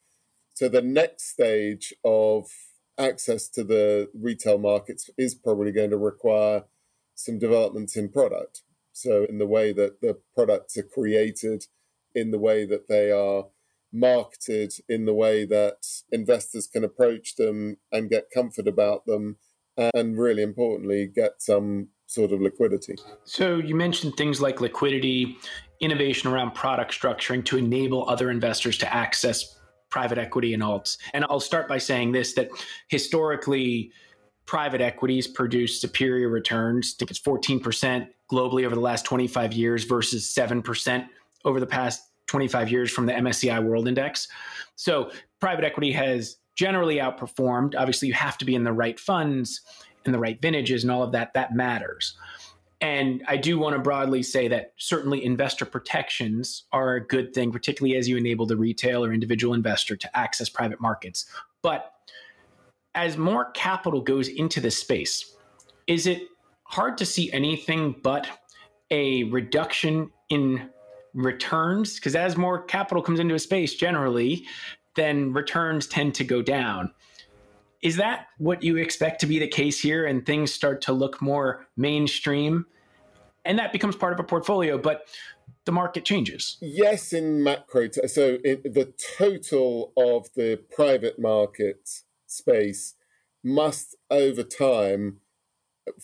So 0.54 0.68
the 0.68 0.82
next 0.82 1.28
stage 1.28 1.92
of 2.04 2.48
access 2.98 3.48
to 3.50 3.62
the 3.62 4.08
retail 4.18 4.58
markets 4.58 5.10
is 5.18 5.34
probably 5.34 5.70
going 5.70 5.90
to 5.90 5.98
require 5.98 6.64
some 7.18 7.38
developments 7.38 7.96
in 7.96 8.08
product. 8.08 8.62
So, 8.92 9.24
in 9.28 9.38
the 9.38 9.46
way 9.46 9.72
that 9.72 10.00
the 10.00 10.18
products 10.34 10.76
are 10.76 10.82
created, 10.82 11.66
in 12.14 12.30
the 12.30 12.38
way 12.38 12.64
that 12.64 12.88
they 12.88 13.10
are 13.10 13.44
marketed 13.92 14.74
in 14.88 15.04
the 15.04 15.14
way 15.14 15.44
that 15.44 15.86
investors 16.12 16.66
can 16.66 16.84
approach 16.84 17.36
them 17.36 17.76
and 17.92 18.10
get 18.10 18.30
comfort 18.32 18.68
about 18.68 19.06
them, 19.06 19.36
and 19.94 20.18
really 20.18 20.42
importantly, 20.42 21.06
get 21.06 21.40
some 21.40 21.88
sort 22.06 22.32
of 22.32 22.40
liquidity. 22.40 22.96
So, 23.24 23.56
you 23.56 23.74
mentioned 23.74 24.16
things 24.16 24.40
like 24.40 24.60
liquidity, 24.60 25.36
innovation 25.80 26.30
around 26.30 26.54
product 26.54 26.92
structuring 26.92 27.44
to 27.46 27.56
enable 27.56 28.08
other 28.08 28.30
investors 28.30 28.78
to 28.78 28.94
access 28.94 29.56
private 29.90 30.18
equity 30.18 30.52
and 30.52 30.62
alts. 30.62 30.98
And 31.14 31.24
I'll 31.30 31.40
start 31.40 31.68
by 31.68 31.78
saying 31.78 32.12
this 32.12 32.34
that 32.34 32.50
historically, 32.88 33.92
private 34.48 34.80
equities 34.80 35.26
produce 35.26 35.78
superior 35.78 36.30
returns. 36.30 36.94
I 36.96 36.98
think 36.98 37.10
it's 37.10 37.20
14% 37.20 38.08
globally 38.32 38.64
over 38.64 38.74
the 38.74 38.80
last 38.80 39.04
25 39.04 39.52
years 39.52 39.84
versus 39.84 40.26
7% 40.26 41.06
over 41.44 41.60
the 41.60 41.66
past 41.66 42.02
25 42.28 42.70
years 42.70 42.90
from 42.90 43.04
the 43.04 43.12
MSCI 43.12 43.62
World 43.62 43.86
Index. 43.86 44.26
So 44.74 45.10
private 45.38 45.66
equity 45.66 45.92
has 45.92 46.38
generally 46.56 46.96
outperformed. 46.96 47.74
Obviously, 47.76 48.08
you 48.08 48.14
have 48.14 48.38
to 48.38 48.46
be 48.46 48.54
in 48.54 48.64
the 48.64 48.72
right 48.72 48.98
funds 48.98 49.60
and 50.06 50.14
the 50.14 50.18
right 50.18 50.40
vintages 50.40 50.82
and 50.82 50.90
all 50.90 51.02
of 51.02 51.12
that. 51.12 51.34
That 51.34 51.54
matters. 51.54 52.16
And 52.80 53.22
I 53.28 53.36
do 53.36 53.58
want 53.58 53.76
to 53.76 53.82
broadly 53.82 54.22
say 54.22 54.48
that 54.48 54.72
certainly 54.78 55.22
investor 55.22 55.66
protections 55.66 56.64
are 56.72 56.94
a 56.94 57.06
good 57.06 57.34
thing, 57.34 57.52
particularly 57.52 57.96
as 57.96 58.08
you 58.08 58.16
enable 58.16 58.46
the 58.46 58.56
retail 58.56 59.04
or 59.04 59.12
individual 59.12 59.52
investor 59.52 59.94
to 59.94 60.16
access 60.16 60.48
private 60.48 60.80
markets. 60.80 61.26
But 61.60 61.92
as 62.94 63.16
more 63.16 63.50
capital 63.52 64.00
goes 64.00 64.28
into 64.28 64.60
this 64.60 64.78
space, 64.78 65.36
is 65.86 66.06
it 66.06 66.22
hard 66.64 66.98
to 66.98 67.06
see 67.06 67.32
anything 67.32 67.94
but 68.02 68.28
a 68.90 69.24
reduction 69.24 70.10
in 70.28 70.68
returns? 71.14 71.94
Because 71.96 72.14
as 72.14 72.36
more 72.36 72.62
capital 72.62 73.02
comes 73.02 73.20
into 73.20 73.34
a 73.34 73.38
space, 73.38 73.74
generally, 73.74 74.46
then 74.96 75.32
returns 75.32 75.86
tend 75.86 76.14
to 76.16 76.24
go 76.24 76.42
down. 76.42 76.92
Is 77.82 77.96
that 77.96 78.26
what 78.38 78.62
you 78.62 78.76
expect 78.76 79.20
to 79.20 79.26
be 79.26 79.38
the 79.38 79.46
case 79.46 79.80
here 79.80 80.06
and 80.06 80.26
things 80.26 80.52
start 80.52 80.82
to 80.82 80.92
look 80.92 81.22
more 81.22 81.66
mainstream? 81.76 82.66
And 83.44 83.58
that 83.58 83.72
becomes 83.72 83.94
part 83.94 84.12
of 84.12 84.20
a 84.20 84.24
portfolio, 84.24 84.76
but 84.76 85.06
the 85.64 85.72
market 85.72 86.04
changes. 86.04 86.58
Yes, 86.60 87.12
in 87.12 87.42
macro. 87.42 87.88
T- 87.88 88.06
so 88.08 88.36
the 88.38 88.92
total 89.16 89.92
of 89.96 90.26
the 90.34 90.60
private 90.74 91.18
market 91.18 92.02
space 92.30 92.94
must, 93.44 93.96
over 94.10 94.42
time, 94.42 95.20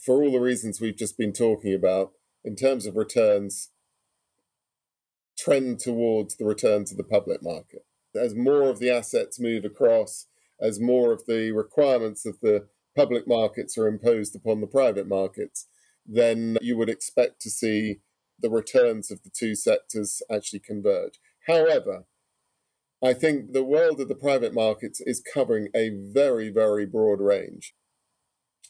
for 0.02 0.22
all 0.22 0.32
the 0.32 0.40
reasons 0.40 0.80
we've 0.80 0.96
just 0.96 1.18
been 1.18 1.32
talking 1.32 1.74
about, 1.74 2.12
in 2.44 2.56
terms 2.56 2.86
of 2.86 2.96
returns, 2.96 3.70
trend 5.38 5.78
towards 5.78 6.36
the 6.36 6.44
return 6.44 6.84
to 6.84 6.94
the 6.94 7.04
public 7.04 7.42
market. 7.42 7.84
As 8.14 8.34
more 8.34 8.68
of 8.70 8.78
the 8.78 8.90
assets 8.90 9.40
move 9.40 9.64
across, 9.64 10.26
as 10.60 10.80
more 10.80 11.12
of 11.12 11.26
the 11.26 11.50
requirements 11.50 12.24
of 12.24 12.38
the 12.40 12.68
public 12.96 13.26
markets 13.26 13.76
are 13.76 13.88
imposed 13.88 14.36
upon 14.36 14.60
the 14.60 14.66
private 14.66 15.08
markets, 15.08 15.66
then 16.06 16.56
you 16.60 16.76
would 16.76 16.88
expect 16.88 17.40
to 17.40 17.50
see 17.50 18.00
the 18.40 18.50
returns 18.50 19.10
of 19.10 19.22
the 19.22 19.30
two 19.30 19.54
sectors 19.54 20.22
actually 20.30 20.60
converge. 20.60 21.18
However, 21.46 22.04
I 23.04 23.12
think 23.12 23.52
the 23.52 23.62
world 23.64 24.00
of 24.00 24.08
the 24.08 24.14
private 24.14 24.54
markets 24.54 24.98
is 25.04 25.20
covering 25.20 25.68
a 25.76 25.90
very, 25.90 26.48
very 26.48 26.86
broad 26.86 27.20
range. 27.20 27.74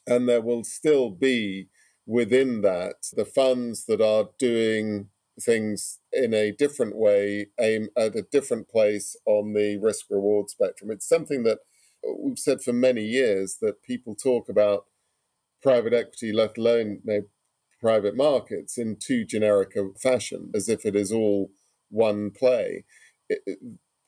And 0.09 0.29
there 0.29 0.42
will 0.42 0.64
still 0.64 1.11
be 1.11 1.68
within 2.05 2.62
that 2.62 2.97
the 3.12 3.25
funds 3.25 3.87
that 3.87 4.01
are 4.01 4.31
doing 4.38 5.09
things 5.40 6.01
in 6.12 6.35
a 6.35 6.51
different 6.51 6.97
way, 6.97 7.47
aim 7.61 7.88
at 7.97 8.16
a 8.16 8.23
different 8.23 8.68
place 8.68 9.16
on 9.25 9.53
the 9.53 9.79
risk 9.81 10.07
reward 10.11 10.51
spectrum. 10.51 10.90
It's 10.90 11.09
something 11.09 11.44
that 11.44 11.61
we've 12.18 12.38
said 12.38 12.61
for 12.61 12.73
many 12.73 13.05
years 13.05 13.59
that 13.62 13.83
people 13.85 14.16
talk 14.16 14.49
about 14.49 14.87
private 15.62 15.94
equity, 15.94 16.33
let 16.33 16.59
alone 16.59 17.01
you 17.05 17.12
know, 17.12 17.23
private 17.81 18.16
markets, 18.16 18.79
in 18.79 18.97
too 18.97 19.25
generic 19.25 19.77
a 19.77 19.97
fashion, 19.99 20.51
as 20.55 20.68
if 20.68 20.85
it 20.85 20.97
is 20.97 21.12
all 21.12 21.51
one 21.88 22.31
play. 22.31 22.85
It, 23.29 23.59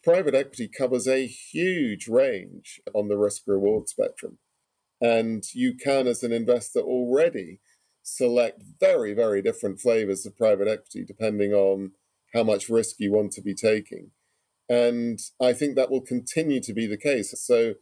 private 0.06 0.36
equity 0.36 0.68
covers 0.68 1.08
a 1.08 1.26
huge 1.26 2.06
range 2.06 2.80
on 2.94 3.08
the 3.08 3.18
risk 3.18 3.42
reward 3.44 3.88
spectrum. 3.88 4.38
And 5.00 5.42
you 5.52 5.74
can, 5.74 6.06
as 6.06 6.22
an 6.22 6.32
investor, 6.32 6.78
already 6.78 7.58
select 8.04 8.62
very, 8.78 9.14
very 9.14 9.42
different 9.42 9.80
flavors 9.80 10.24
of 10.24 10.36
private 10.36 10.68
equity 10.68 11.04
depending 11.04 11.52
on 11.52 11.90
how 12.32 12.44
much 12.44 12.68
risk 12.68 13.00
you 13.00 13.10
want 13.10 13.32
to 13.32 13.42
be 13.42 13.52
taking. 13.52 14.12
And 14.68 15.18
I 15.42 15.52
think 15.52 15.74
that 15.74 15.90
will 15.90 16.02
continue 16.02 16.60
to 16.60 16.72
be 16.72 16.86
the 16.86 16.96
case. 16.96 17.34
So, 17.44 17.74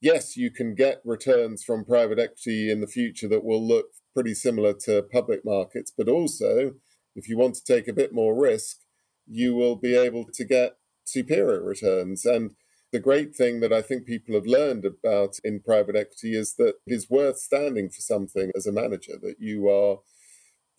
yes, 0.00 0.38
you 0.38 0.50
can 0.50 0.74
get 0.74 1.02
returns 1.04 1.62
from 1.62 1.84
private 1.84 2.18
equity 2.18 2.70
in 2.70 2.80
the 2.80 2.86
future 2.86 3.28
that 3.28 3.44
will 3.44 3.66
look 3.66 3.88
pretty 4.14 4.32
similar 4.32 4.72
to 4.86 5.02
public 5.12 5.44
markets, 5.44 5.92
but 5.94 6.08
also 6.08 6.76
if 7.14 7.28
you 7.28 7.36
want 7.36 7.56
to 7.56 7.64
take 7.64 7.88
a 7.88 7.92
bit 7.92 8.14
more 8.14 8.34
risk, 8.34 8.78
you 9.26 9.54
will 9.54 9.76
be 9.76 9.94
able 9.94 10.24
to 10.32 10.42
get 10.42 10.76
superior 11.06 11.62
returns. 11.62 12.24
And 12.24 12.52
the 12.92 13.00
great 13.00 13.34
thing 13.34 13.60
that 13.60 13.72
I 13.72 13.82
think 13.82 14.06
people 14.06 14.34
have 14.34 14.46
learned 14.46 14.84
about 14.84 15.36
in 15.44 15.60
private 15.60 15.96
equity 15.96 16.36
is 16.36 16.54
that 16.54 16.74
it 16.86 16.94
is 16.94 17.10
worth 17.10 17.38
standing 17.38 17.88
for 17.90 18.00
something 18.00 18.50
as 18.56 18.66
a 18.66 18.72
manager, 18.72 19.14
that 19.22 19.36
you 19.38 19.68
are 19.68 19.98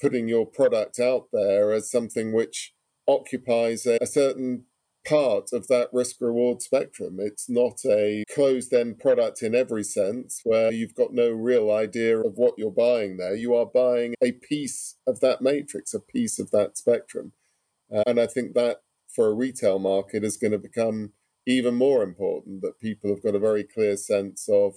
putting 0.02 0.28
your 0.28 0.46
product 0.46 1.00
out 1.00 1.28
there 1.34 1.72
as 1.72 1.92
something 1.92 2.34
which 2.34 2.74
occupies 3.08 3.86
a, 3.86 3.98
a 4.02 4.08
certain 4.08 4.66
part 5.08 5.50
of 5.54 5.68
that 5.68 5.90
risk 5.94 6.18
reward 6.20 6.62
spectrum. 6.62 7.18
It's 7.20 7.50
not 7.50 7.80
a 7.86 8.24
closed 8.34 8.74
end 8.74 9.00
product 9.00 9.42
in 9.42 9.56
every 9.56 9.84
sense 9.84 10.42
where 10.44 10.72
you've 10.72 10.96
got 10.96 11.14
no 11.14 11.32
real 11.32 11.72
idea 11.72 12.20
of 12.20 12.34
what 12.36 12.56
you're 12.58 12.72
buying 12.72 13.18
there. 13.18 13.36
You 13.36 13.56
are 13.56 13.66
buying 13.66 14.16
a 14.22 14.34
piece 14.34 14.96
of 15.08 15.20
that 15.22 15.42
matrix, 15.42 15.94
a 15.94 16.00
piece 16.00 16.40
of 16.40 16.52
that 16.52 16.78
spectrum. 16.78 17.32
Uh, 17.94 18.04
and 18.06 18.20
I 18.20 18.28
think 18.28 18.54
that 18.54 18.82
for 19.18 19.28
a 19.30 19.34
retail 19.34 19.80
market 19.80 20.24
is 20.24 20.38
going 20.38 20.52
to 20.52 20.60
become 20.60 21.12
even 21.48 21.74
more 21.74 22.04
important 22.04 22.62
that 22.62 22.80
people 22.80 23.10
have 23.10 23.24
got 23.24 23.34
a 23.34 23.40
very 23.40 23.64
clear 23.64 23.98
sense 23.98 24.48
of 24.48 24.76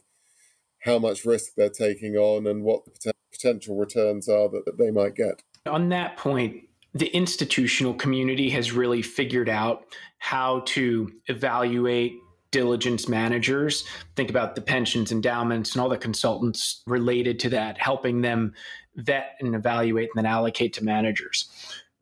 how 0.79 0.98
much 0.98 1.26
risk 1.26 1.53
they're 1.57 1.68
taking 1.68 2.16
on 2.16 2.46
and 2.46 2.64
what 2.64 2.87
the 2.87 3.12
potential 3.31 3.76
returns 3.76 4.31
are 4.31 4.48
that, 4.48 4.64
that 4.64 4.79
they 4.79 4.90
might 4.90 5.14
get. 5.14 5.42
On 5.66 5.90
that 5.90 6.16
point, 6.16 6.62
the 6.94 7.09
institutional 7.09 7.92
community 7.92 8.48
has 8.48 8.72
really 8.72 9.03
figured 9.03 9.50
out 9.50 9.85
how 10.18 10.61
to 10.61 11.12
evaluate 11.26 12.14
diligence 12.50 13.09
managers. 13.11 13.85
Think 14.16 14.31
about 14.31 14.55
the 14.55 14.62
pensions, 14.62 15.12
endowments, 15.12 15.74
and 15.74 15.83
all 15.83 15.90
the 15.90 15.98
consultants 15.98 16.83
related 16.87 17.38
to 17.40 17.50
that, 17.50 17.76
helping 17.79 18.22
them 18.22 18.55
vet 18.96 19.37
and 19.40 19.55
evaluate 19.55 20.09
and 20.14 20.24
then 20.24 20.33
allocate 20.33 20.72
to 20.74 20.85
managers. 20.85 21.50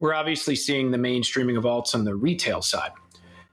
We're 0.00 0.14
obviously 0.14 0.54
seeing 0.54 0.90
the 0.90 0.98
mainstreaming 0.98 1.58
of 1.58 1.64
alts 1.64 1.94
on 1.94 2.04
the 2.04 2.14
retail 2.14 2.62
side. 2.62 2.92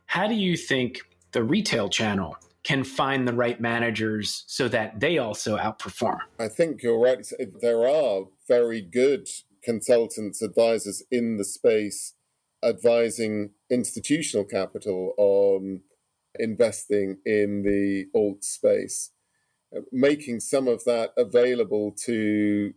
How 0.06 0.28
do 0.28 0.36
you 0.36 0.56
think 0.56 1.00
the 1.32 1.44
retail 1.44 1.90
channel 1.90 2.38
can 2.64 2.84
find 2.84 3.28
the 3.28 3.34
right 3.34 3.60
managers 3.60 4.44
so 4.48 4.68
that 4.68 5.00
they 5.00 5.18
also 5.18 5.58
outperform? 5.58 6.20
I 6.40 6.48
think 6.48 6.84
you're 6.84 7.00
right. 7.00 7.26
There 7.62 7.88
are 7.88 8.26
very 8.48 8.82
good 8.82 9.28
consultants, 9.64 10.42
advisors 10.42 11.04
in 11.12 11.38
the 11.38 11.46
space 11.46 12.14
advising 12.66 13.52
institutional 13.70 14.46
capital 14.46 15.14
on 15.18 15.82
investing 16.40 17.18
in 17.26 17.62
the 17.64 18.06
alt 18.16 18.44
space, 18.44 19.12
making 19.92 20.40
some 20.40 20.68
of 20.68 20.84
that 20.86 21.12
available 21.18 21.96
to 22.06 22.74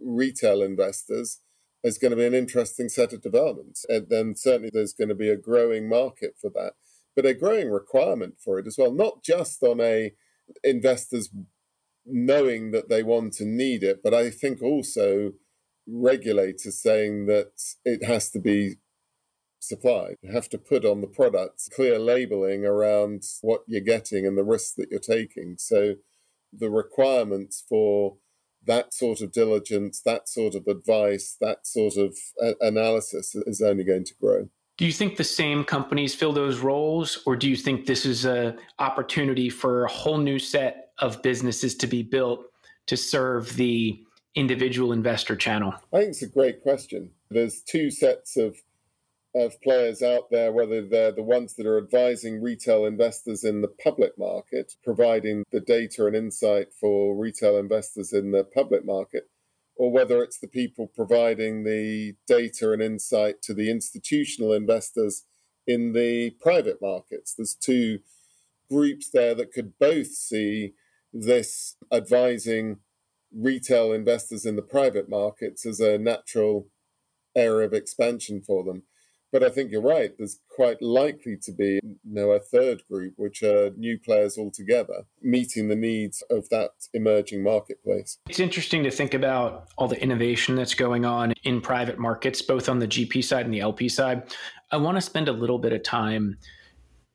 retail 0.00 0.62
investors 0.62 1.40
is 1.84 1.98
going 1.98 2.10
to 2.10 2.16
be 2.16 2.26
an 2.26 2.34
interesting 2.34 2.88
set 2.88 3.12
of 3.12 3.22
developments. 3.22 3.84
And 3.88 4.08
then 4.08 4.34
certainly 4.34 4.70
there's 4.72 4.92
going 4.92 5.08
to 5.08 5.14
be 5.14 5.28
a 5.28 5.36
growing 5.36 5.88
market 5.88 6.34
for 6.40 6.50
that, 6.54 6.72
but 7.14 7.26
a 7.26 7.34
growing 7.34 7.70
requirement 7.70 8.34
for 8.42 8.58
it 8.58 8.66
as 8.66 8.76
well, 8.78 8.92
not 8.92 9.22
just 9.22 9.62
on 9.62 9.80
a 9.80 10.12
investors 10.64 11.30
knowing 12.04 12.70
that 12.70 12.88
they 12.88 13.02
want 13.02 13.34
to 13.34 13.44
need 13.44 13.82
it, 13.82 14.00
but 14.02 14.14
I 14.14 14.30
think 14.30 14.62
also 14.62 15.32
regulators 15.86 16.82
saying 16.82 17.26
that 17.26 17.52
it 17.84 18.04
has 18.04 18.30
to 18.30 18.40
be 18.40 18.76
supplied. 19.60 20.16
You 20.22 20.32
have 20.32 20.48
to 20.50 20.58
put 20.58 20.84
on 20.84 21.00
the 21.00 21.06
products 21.06 21.68
clear 21.68 21.98
labeling 21.98 22.64
around 22.64 23.24
what 23.42 23.62
you're 23.66 23.80
getting 23.80 24.26
and 24.26 24.38
the 24.38 24.44
risks 24.44 24.74
that 24.76 24.88
you're 24.90 25.00
taking. 25.00 25.56
So 25.58 25.96
the 26.52 26.70
requirements 26.70 27.62
for 27.68 28.16
that 28.66 28.92
sort 28.92 29.20
of 29.20 29.32
diligence, 29.32 30.00
that 30.04 30.28
sort 30.28 30.54
of 30.54 30.66
advice, 30.66 31.36
that 31.40 31.66
sort 31.66 31.96
of 31.96 32.16
uh, 32.42 32.52
analysis 32.60 33.34
is 33.34 33.60
only 33.60 33.84
going 33.84 34.04
to 34.04 34.14
grow. 34.20 34.48
Do 34.76 34.86
you 34.86 34.92
think 34.92 35.16
the 35.16 35.24
same 35.24 35.64
companies 35.64 36.14
fill 36.14 36.32
those 36.32 36.60
roles, 36.60 37.20
or 37.26 37.34
do 37.34 37.48
you 37.48 37.56
think 37.56 37.86
this 37.86 38.06
is 38.06 38.24
an 38.24 38.58
opportunity 38.78 39.50
for 39.50 39.84
a 39.84 39.90
whole 39.90 40.18
new 40.18 40.38
set 40.38 40.92
of 40.98 41.20
businesses 41.22 41.74
to 41.76 41.86
be 41.86 42.02
built 42.02 42.44
to 42.86 42.96
serve 42.96 43.56
the 43.56 44.00
individual 44.36 44.92
investor 44.92 45.34
channel? 45.34 45.74
I 45.92 45.98
think 45.98 46.10
it's 46.10 46.22
a 46.22 46.28
great 46.28 46.62
question. 46.62 47.10
There's 47.28 47.62
two 47.62 47.90
sets 47.90 48.36
of 48.36 48.56
of 49.38 49.60
players 49.62 50.02
out 50.02 50.30
there, 50.30 50.52
whether 50.52 50.86
they're 50.86 51.12
the 51.12 51.22
ones 51.22 51.54
that 51.54 51.66
are 51.66 51.78
advising 51.78 52.42
retail 52.42 52.84
investors 52.84 53.44
in 53.44 53.62
the 53.62 53.68
public 53.68 54.18
market, 54.18 54.72
providing 54.82 55.44
the 55.52 55.60
data 55.60 56.06
and 56.06 56.16
insight 56.16 56.68
for 56.78 57.16
retail 57.16 57.56
investors 57.56 58.12
in 58.12 58.32
the 58.32 58.44
public 58.44 58.84
market, 58.84 59.30
or 59.76 59.92
whether 59.92 60.22
it's 60.22 60.38
the 60.38 60.48
people 60.48 60.88
providing 60.88 61.64
the 61.64 62.14
data 62.26 62.72
and 62.72 62.82
insight 62.82 63.40
to 63.42 63.54
the 63.54 63.70
institutional 63.70 64.52
investors 64.52 65.24
in 65.66 65.92
the 65.92 66.30
private 66.40 66.82
markets. 66.82 67.34
There's 67.34 67.54
two 67.54 68.00
groups 68.70 69.08
there 69.10 69.34
that 69.34 69.52
could 69.52 69.78
both 69.78 70.08
see 70.08 70.72
this 71.12 71.76
advising 71.92 72.78
retail 73.34 73.92
investors 73.92 74.44
in 74.44 74.56
the 74.56 74.62
private 74.62 75.08
markets 75.08 75.64
as 75.64 75.80
a 75.80 75.98
natural 75.98 76.68
area 77.36 77.66
of 77.66 77.72
expansion 77.72 78.42
for 78.42 78.64
them. 78.64 78.82
But 79.30 79.42
I 79.42 79.50
think 79.50 79.70
you're 79.70 79.82
right. 79.82 80.12
There's 80.16 80.40
quite 80.48 80.80
likely 80.80 81.36
to 81.42 81.52
be 81.52 81.80
you 81.82 81.96
know, 82.04 82.30
a 82.30 82.40
third 82.40 82.82
group, 82.90 83.14
which 83.16 83.42
are 83.42 83.70
new 83.76 83.98
players 83.98 84.38
altogether, 84.38 85.04
meeting 85.22 85.68
the 85.68 85.76
needs 85.76 86.22
of 86.30 86.48
that 86.48 86.70
emerging 86.94 87.42
marketplace. 87.42 88.18
It's 88.28 88.40
interesting 88.40 88.82
to 88.84 88.90
think 88.90 89.14
about 89.14 89.68
all 89.76 89.88
the 89.88 90.00
innovation 90.02 90.54
that's 90.54 90.74
going 90.74 91.04
on 91.04 91.34
in 91.44 91.60
private 91.60 91.98
markets, 91.98 92.40
both 92.40 92.68
on 92.68 92.78
the 92.78 92.88
GP 92.88 93.22
side 93.22 93.44
and 93.44 93.52
the 93.52 93.60
LP 93.60 93.88
side. 93.88 94.34
I 94.70 94.78
want 94.78 94.96
to 94.96 95.02
spend 95.02 95.28
a 95.28 95.32
little 95.32 95.58
bit 95.58 95.72
of 95.72 95.82
time 95.82 96.38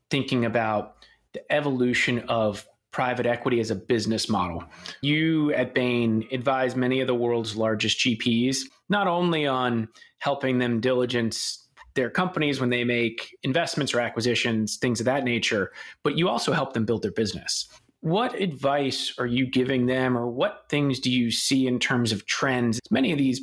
thinking 0.09 0.45
about 0.45 0.97
the 1.33 1.51
evolution 1.51 2.19
of 2.29 2.65
private 2.91 3.25
equity 3.25 3.59
as 3.59 3.71
a 3.71 3.75
business 3.75 4.29
model. 4.29 4.63
You 5.01 5.51
at 5.53 5.73
Bain 5.73 6.27
advise 6.31 6.75
many 6.75 7.01
of 7.01 7.07
the 7.07 7.15
world's 7.15 7.55
largest 7.55 7.99
GPs, 7.99 8.59
not 8.87 9.07
only 9.07 9.47
on 9.47 9.89
helping 10.19 10.59
them 10.59 10.79
diligence 10.79 11.62
their 11.95 12.09
companies 12.09 12.59
when 12.59 12.69
they 12.69 12.83
make 12.83 13.37
investments 13.43 13.93
or 13.93 13.99
acquisitions, 13.99 14.77
things 14.77 14.99
of 14.99 15.05
that 15.05 15.23
nature, 15.23 15.71
but 16.03 16.17
you 16.17 16.27
also 16.29 16.51
help 16.51 16.73
them 16.73 16.85
build 16.85 17.01
their 17.01 17.11
business. 17.11 17.67
What 18.01 18.35
advice 18.35 19.13
are 19.17 19.25
you 19.25 19.45
giving 19.45 19.85
them, 19.85 20.17
or 20.17 20.27
what 20.27 20.65
things 20.69 20.99
do 20.99 21.11
you 21.11 21.31
see 21.31 21.67
in 21.67 21.79
terms 21.79 22.11
of 22.11 22.25
trends? 22.25 22.79
Many 22.91 23.11
of 23.11 23.17
these 23.17 23.41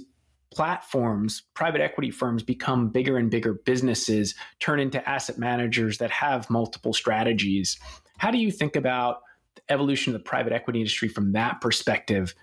platforms, 0.52 1.44
private 1.54 1.80
equity 1.80 2.10
firms 2.10 2.42
become 2.42 2.88
bigger 2.88 3.16
and 3.16 3.30
bigger 3.30 3.54
businesses, 3.54 4.34
turn 4.58 4.80
into 4.80 5.08
asset 5.08 5.38
managers 5.38 5.98
that 5.98 6.10
have 6.10 6.50
multiple 6.50 6.92
strategies. 6.92 7.78
How 8.18 8.30
do 8.30 8.38
you 8.38 8.50
think 8.50 8.76
about 8.76 9.22
the 9.54 9.62
evolution 9.72 10.14
of 10.14 10.20
the 10.20 10.28
private 10.28 10.52
equity 10.52 10.80
industry 10.80 11.08
from 11.08 11.32
that 11.32 11.60
perspective, 11.60 12.34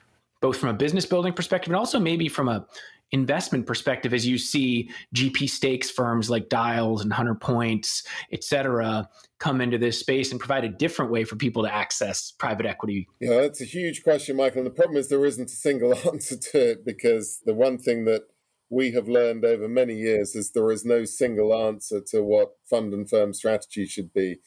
both 0.41 0.57
from 0.57 0.69
a 0.69 0.73
business 0.73 1.05
building 1.05 1.33
perspective 1.33 1.69
and 1.69 1.77
also 1.77 1.99
maybe 1.99 2.29
from 2.29 2.47
a 2.47 2.65
investment 3.11 3.65
perspective 3.65 4.13
as 4.13 4.25
you 4.25 4.37
see 4.37 4.89
GP 5.15 5.49
stakes 5.49 5.89
firms 5.89 6.29
like 6.29 6.49
Dyals 6.49 7.01
and 7.01 7.13
Hunter 7.13 7.35
Points, 7.35 8.03
et 8.31 8.43
cetera, 8.43 9.07
come 9.39 9.61
into 9.61 9.77
this 9.77 9.99
space 9.99 10.31
and 10.31 10.39
provide 10.39 10.65
a 10.65 10.69
different 10.69 11.11
way 11.11 11.23
for 11.23 11.35
people 11.35 11.63
to 11.63 11.73
access 11.73 12.31
private 12.31 12.65
equity? 12.65 13.07
Yeah, 13.19 13.41
that's 13.41 13.61
a 13.61 13.65
huge 13.65 14.03
question, 14.03 14.35
Michael. 14.35 14.59
And 14.59 14.67
the 14.67 14.71
problem 14.71 14.97
is 14.97 15.09
there 15.09 15.25
isn't 15.25 15.49
a 15.49 15.55
single 15.55 15.95
answer 16.11 16.37
to 16.37 16.71
it 16.71 16.85
because 16.85 17.41
the 17.45 17.53
one 17.53 17.77
thing 17.77 18.05
that 18.05 18.23
we 18.69 18.91
have 18.91 19.07
learned 19.07 19.45
over 19.45 19.67
many 19.67 19.95
years 19.95 20.35
is 20.35 20.51
there 20.51 20.71
is 20.71 20.83
no 20.83 21.05
single 21.05 21.53
answer 21.55 22.01
to 22.01 22.21
what 22.21 22.55
fund 22.69 22.93
and 22.93 23.09
firm 23.09 23.33
strategy 23.33 23.85
should 23.85 24.13
be. 24.13 24.37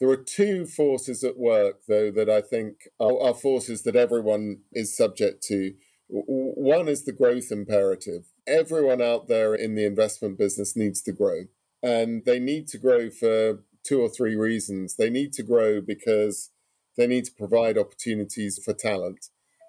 There 0.00 0.10
are 0.10 0.16
two 0.16 0.66
forces 0.66 1.24
at 1.24 1.38
work, 1.38 1.82
though, 1.88 2.10
that 2.10 2.28
I 2.28 2.40
think 2.40 2.88
are, 3.00 3.20
are 3.20 3.34
forces 3.34 3.82
that 3.82 3.96
everyone 3.96 4.58
is 4.72 4.96
subject 4.96 5.42
to. 5.44 5.74
One 6.08 6.88
is 6.88 7.04
the 7.04 7.12
growth 7.12 7.50
imperative. 7.50 8.26
Everyone 8.46 9.00
out 9.00 9.28
there 9.28 9.54
in 9.54 9.74
the 9.74 9.86
investment 9.86 10.38
business 10.38 10.76
needs 10.76 11.00
to 11.02 11.12
grow, 11.12 11.44
and 11.82 12.24
they 12.24 12.38
need 12.38 12.68
to 12.68 12.78
grow 12.78 13.10
for 13.10 13.64
two 13.84 14.00
or 14.00 14.08
three 14.08 14.36
reasons. 14.36 14.96
They 14.96 15.10
need 15.10 15.32
to 15.34 15.42
grow 15.42 15.80
because 15.80 16.50
they 16.96 17.06
need 17.06 17.24
to 17.24 17.32
provide 17.32 17.78
opportunities 17.78 18.60
for 18.62 18.72
talent. 18.72 19.26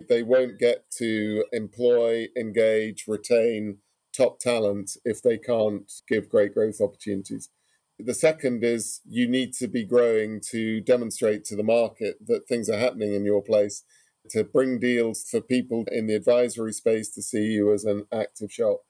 They 0.09 0.23
won't 0.23 0.59
get 0.59 0.91
to 0.97 1.45
employ, 1.51 2.27
engage, 2.37 3.05
retain 3.07 3.77
top 4.15 4.39
talent 4.39 4.97
if 5.03 5.21
they 5.21 5.37
can't 5.37 5.91
give 6.07 6.29
great 6.29 6.53
growth 6.53 6.81
opportunities. 6.81 7.49
The 7.97 8.13
second 8.13 8.63
is 8.63 9.01
you 9.07 9.27
need 9.27 9.53
to 9.53 9.67
be 9.67 9.85
growing 9.85 10.41
to 10.51 10.81
demonstrate 10.81 11.45
to 11.45 11.55
the 11.55 11.63
market 11.63 12.17
that 12.27 12.47
things 12.47 12.69
are 12.69 12.77
happening 12.77 13.13
in 13.13 13.23
your 13.23 13.41
place 13.41 13.83
to 14.29 14.43
bring 14.43 14.79
deals 14.79 15.27
for 15.29 15.41
people 15.41 15.85
in 15.91 16.07
the 16.07 16.15
advisory 16.15 16.73
space 16.73 17.09
to 17.11 17.21
see 17.21 17.45
you 17.45 17.73
as 17.73 17.83
an 17.85 18.05
active 18.11 18.51
shop. 18.51 18.81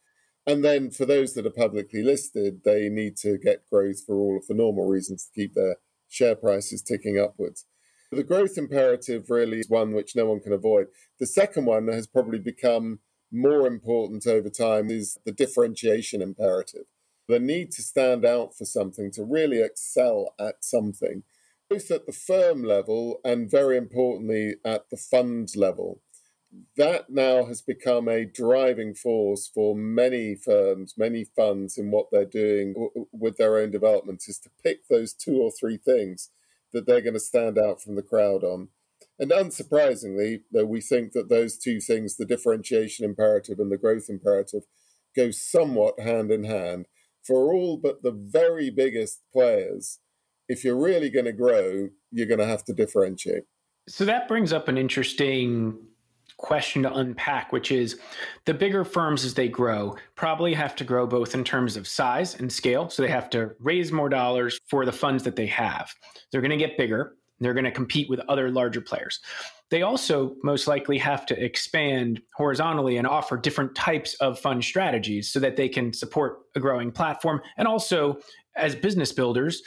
And 0.47 0.63
then 0.63 0.91
for 0.91 1.05
those 1.05 1.33
that 1.33 1.45
are 1.45 1.51
publicly 1.51 2.03
listed, 2.03 2.61
they 2.63 2.89
need 2.89 3.17
to 3.17 3.37
get 3.37 3.67
growth 3.69 4.05
for 4.05 4.15
all 4.15 4.37
of 4.37 4.47
the 4.47 4.53
normal 4.53 4.87
reasons 4.87 5.25
to 5.25 5.31
keep 5.33 5.55
their 5.55 5.77
share 6.07 6.35
prices 6.35 6.81
ticking 6.81 7.19
upwards. 7.19 7.65
The 8.11 8.23
growth 8.23 8.57
imperative 8.57 9.29
really 9.29 9.59
is 9.59 9.69
one 9.69 9.93
which 9.93 10.15
no 10.15 10.27
one 10.27 10.39
can 10.39 10.53
avoid. 10.53 10.87
The 11.19 11.25
second 11.25 11.65
one 11.65 11.87
that 11.87 11.95
has 11.95 12.07
probably 12.07 12.39
become 12.39 12.99
more 13.31 13.65
important 13.65 14.27
over 14.27 14.49
time 14.49 14.89
is 14.89 15.17
the 15.25 15.31
differentiation 15.31 16.21
imperative. 16.21 16.85
The 17.27 17.39
need 17.39 17.71
to 17.71 17.81
stand 17.81 18.23
out 18.23 18.55
for 18.55 18.65
something, 18.65 19.11
to 19.13 19.23
really 19.23 19.61
excel 19.61 20.35
at 20.39 20.63
something 20.63 21.23
both 21.75 21.91
at 21.91 22.05
the 22.05 22.13
firm 22.13 22.63
level 22.63 23.19
and 23.25 23.51
very 23.51 23.75
importantly 23.75 24.55
at 24.63 24.89
the 24.89 24.97
fund 24.97 25.49
level. 25.57 26.01
That 26.77 27.09
now 27.09 27.45
has 27.45 27.61
become 27.61 28.07
a 28.07 28.23
driving 28.23 28.93
force 28.93 29.51
for 29.53 29.75
many 29.75 30.35
firms, 30.35 30.93
many 30.97 31.25
funds 31.25 31.77
in 31.77 31.91
what 31.91 32.07
they're 32.11 32.23
doing 32.23 32.73
w- 32.73 33.07
with 33.11 33.35
their 33.35 33.57
own 33.57 33.71
developments 33.71 34.29
is 34.29 34.39
to 34.39 34.49
pick 34.63 34.88
those 34.88 35.13
two 35.13 35.41
or 35.41 35.51
three 35.51 35.75
things 35.75 36.29
that 36.71 36.88
they're 36.88 37.01
going 37.01 37.13
to 37.13 37.19
stand 37.19 37.57
out 37.57 37.81
from 37.81 37.95
the 37.95 38.01
crowd 38.01 38.45
on. 38.45 38.69
And 39.19 39.31
unsurprisingly, 39.31 40.43
though 40.49 40.65
we 40.65 40.79
think 40.79 41.11
that 41.11 41.27
those 41.27 41.57
two 41.57 41.81
things, 41.81 42.15
the 42.15 42.25
differentiation 42.25 43.03
imperative 43.03 43.59
and 43.59 43.69
the 43.69 43.77
growth 43.77 44.05
imperative, 44.07 44.63
go 45.13 45.29
somewhat 45.31 45.99
hand 45.99 46.31
in 46.31 46.45
hand. 46.45 46.85
For 47.21 47.53
all 47.53 47.75
but 47.75 48.01
the 48.01 48.11
very 48.11 48.69
biggest 48.69 49.23
players, 49.33 49.99
if 50.47 50.63
you're 50.63 50.79
really 50.79 51.10
going 51.10 51.25
to 51.25 51.34
grow, 51.34 51.89
you're 52.12 52.27
going 52.27 52.39
to 52.39 52.45
have 52.45 52.63
to 52.65 52.73
differentiate. 52.73 53.43
So 53.88 54.05
that 54.05 54.27
brings 54.27 54.51
up 54.51 54.67
an 54.67 54.77
interesting 54.77 55.77
question 56.38 56.84
to 56.84 56.93
unpack, 56.93 57.51
which 57.53 57.71
is 57.71 57.99
the 58.45 58.53
bigger 58.53 58.84
firms 58.84 59.23
as 59.23 59.34
they 59.34 59.47
grow 59.47 59.95
probably 60.15 60.53
have 60.53 60.75
to 60.75 60.84
grow 60.84 61.08
both 61.08 61.34
in 61.34 61.43
terms 61.43 61.77
of 61.77 61.88
size 61.88 62.36
and 62.36 62.51
scale. 62.51 62.89
So 62.89 63.01
they 63.03 63.10
have 63.10 63.29
to 63.31 63.51
raise 63.60 63.91
more 63.91 64.10
dollars 64.10 64.60
for 64.67 64.86
the 64.86 64.91
funds 64.91 65.23
that 65.23 65.36
they 65.36 65.47
have. 65.47 65.93
They're 66.31 66.41
going 66.41 66.51
to 66.51 66.58
get 66.58 66.77
bigger. 66.77 67.15
They're 67.39 67.53
going 67.53 67.65
to 67.65 67.71
compete 67.71 68.10
with 68.10 68.19
other 68.21 68.49
larger 68.49 68.81
players. 68.81 69.19
They 69.69 69.81
also 69.81 70.36
most 70.43 70.67
likely 70.67 70.97
have 70.99 71.25
to 71.27 71.43
expand 71.43 72.21
horizontally 72.36 72.97
and 72.97 73.08
offer 73.08 73.36
different 73.36 73.75
types 73.75 74.13
of 74.15 74.39
fund 74.39 74.63
strategies 74.63 75.31
so 75.31 75.39
that 75.39 75.55
they 75.55 75.67
can 75.67 75.91
support 75.91 76.39
a 76.55 76.60
growing 76.60 76.91
platform. 76.91 77.41
And 77.58 77.67
also, 77.67 78.19
as 78.55 78.75
business 78.75 79.12
builders, 79.12 79.63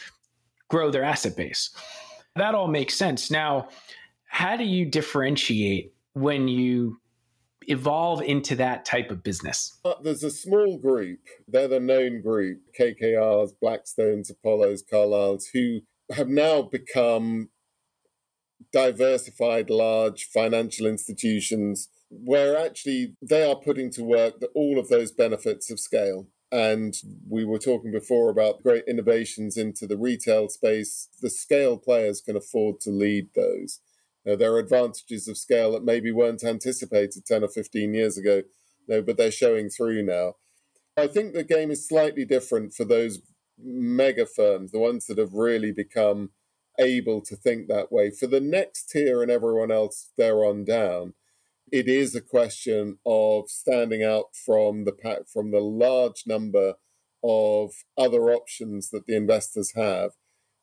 grow 0.68 0.90
their 0.90 1.04
asset 1.04 1.36
base. 1.36 1.70
That 2.36 2.54
all 2.54 2.68
makes 2.68 2.94
sense. 2.94 3.30
Now, 3.30 3.68
how 4.26 4.56
do 4.56 4.64
you 4.64 4.86
differentiate 4.86 5.92
when 6.12 6.48
you 6.48 7.00
evolve 7.68 8.22
into 8.22 8.54
that 8.56 8.84
type 8.84 9.10
of 9.10 9.22
business? 9.22 9.78
Uh, 9.84 9.94
there's 10.02 10.24
a 10.24 10.30
small 10.30 10.78
group, 10.78 11.20
they're 11.46 11.68
the 11.68 11.80
known 11.80 12.22
group, 12.22 12.60
KKRs, 12.78 13.52
Blackstones, 13.62 14.30
Apollos, 14.30 14.82
Carlyles, 14.90 15.46
who 15.52 15.80
have 16.12 16.28
now 16.28 16.62
become 16.62 17.50
diversified 18.72 19.70
large 19.70 20.24
financial 20.24 20.86
institutions 20.86 21.88
where 22.10 22.58
actually 22.58 23.14
they 23.22 23.48
are 23.48 23.56
putting 23.56 23.90
to 23.90 24.02
work 24.02 24.40
the, 24.40 24.46
all 24.48 24.78
of 24.78 24.88
those 24.88 25.12
benefits 25.12 25.70
of 25.70 25.78
scale. 25.78 26.26
And 26.50 26.94
we 27.28 27.44
were 27.44 27.58
talking 27.58 27.92
before 27.92 28.30
about 28.30 28.62
great 28.62 28.84
innovations 28.88 29.56
into 29.56 29.86
the 29.86 29.98
retail 29.98 30.48
space. 30.48 31.08
The 31.20 31.30
scale 31.30 31.76
players 31.76 32.22
can 32.22 32.36
afford 32.36 32.80
to 32.80 32.90
lead 32.90 33.28
those. 33.34 33.80
Uh, 34.28 34.36
there 34.36 34.52
are 34.52 34.58
advantages 34.58 35.28
of 35.28 35.36
scale 35.36 35.72
that 35.72 35.84
maybe 35.84 36.10
weren't 36.10 36.44
anticipated 36.44 37.24
10 37.26 37.44
or 37.44 37.48
15 37.48 37.94
years 37.94 38.18
ago, 38.18 38.42
no, 38.86 39.02
but 39.02 39.16
they're 39.16 39.30
showing 39.30 39.68
through 39.68 40.02
now. 40.02 40.34
I 40.96 41.06
think 41.06 41.32
the 41.32 41.44
game 41.44 41.70
is 41.70 41.86
slightly 41.86 42.24
different 42.24 42.74
for 42.74 42.84
those 42.84 43.20
mega 43.58 44.26
firms, 44.26 44.72
the 44.72 44.78
ones 44.78 45.06
that 45.06 45.18
have 45.18 45.34
really 45.34 45.72
become 45.72 46.30
able 46.78 47.20
to 47.22 47.36
think 47.36 47.68
that 47.68 47.92
way. 47.92 48.10
For 48.10 48.26
the 48.26 48.40
next 48.40 48.90
tier 48.90 49.22
and 49.22 49.30
everyone 49.30 49.70
else 49.70 50.10
there 50.16 50.44
on 50.44 50.64
down, 50.64 51.14
it 51.72 51.88
is 51.88 52.14
a 52.14 52.20
question 52.20 52.98
of 53.06 53.48
standing 53.48 54.02
out 54.02 54.26
from 54.44 54.84
the 54.84 54.92
pack, 54.92 55.28
from 55.32 55.50
the 55.50 55.60
large 55.60 56.24
number 56.26 56.74
of 57.22 57.72
other 57.96 58.30
options 58.30 58.90
that 58.90 59.06
the 59.06 59.16
investors 59.16 59.72
have 59.74 60.12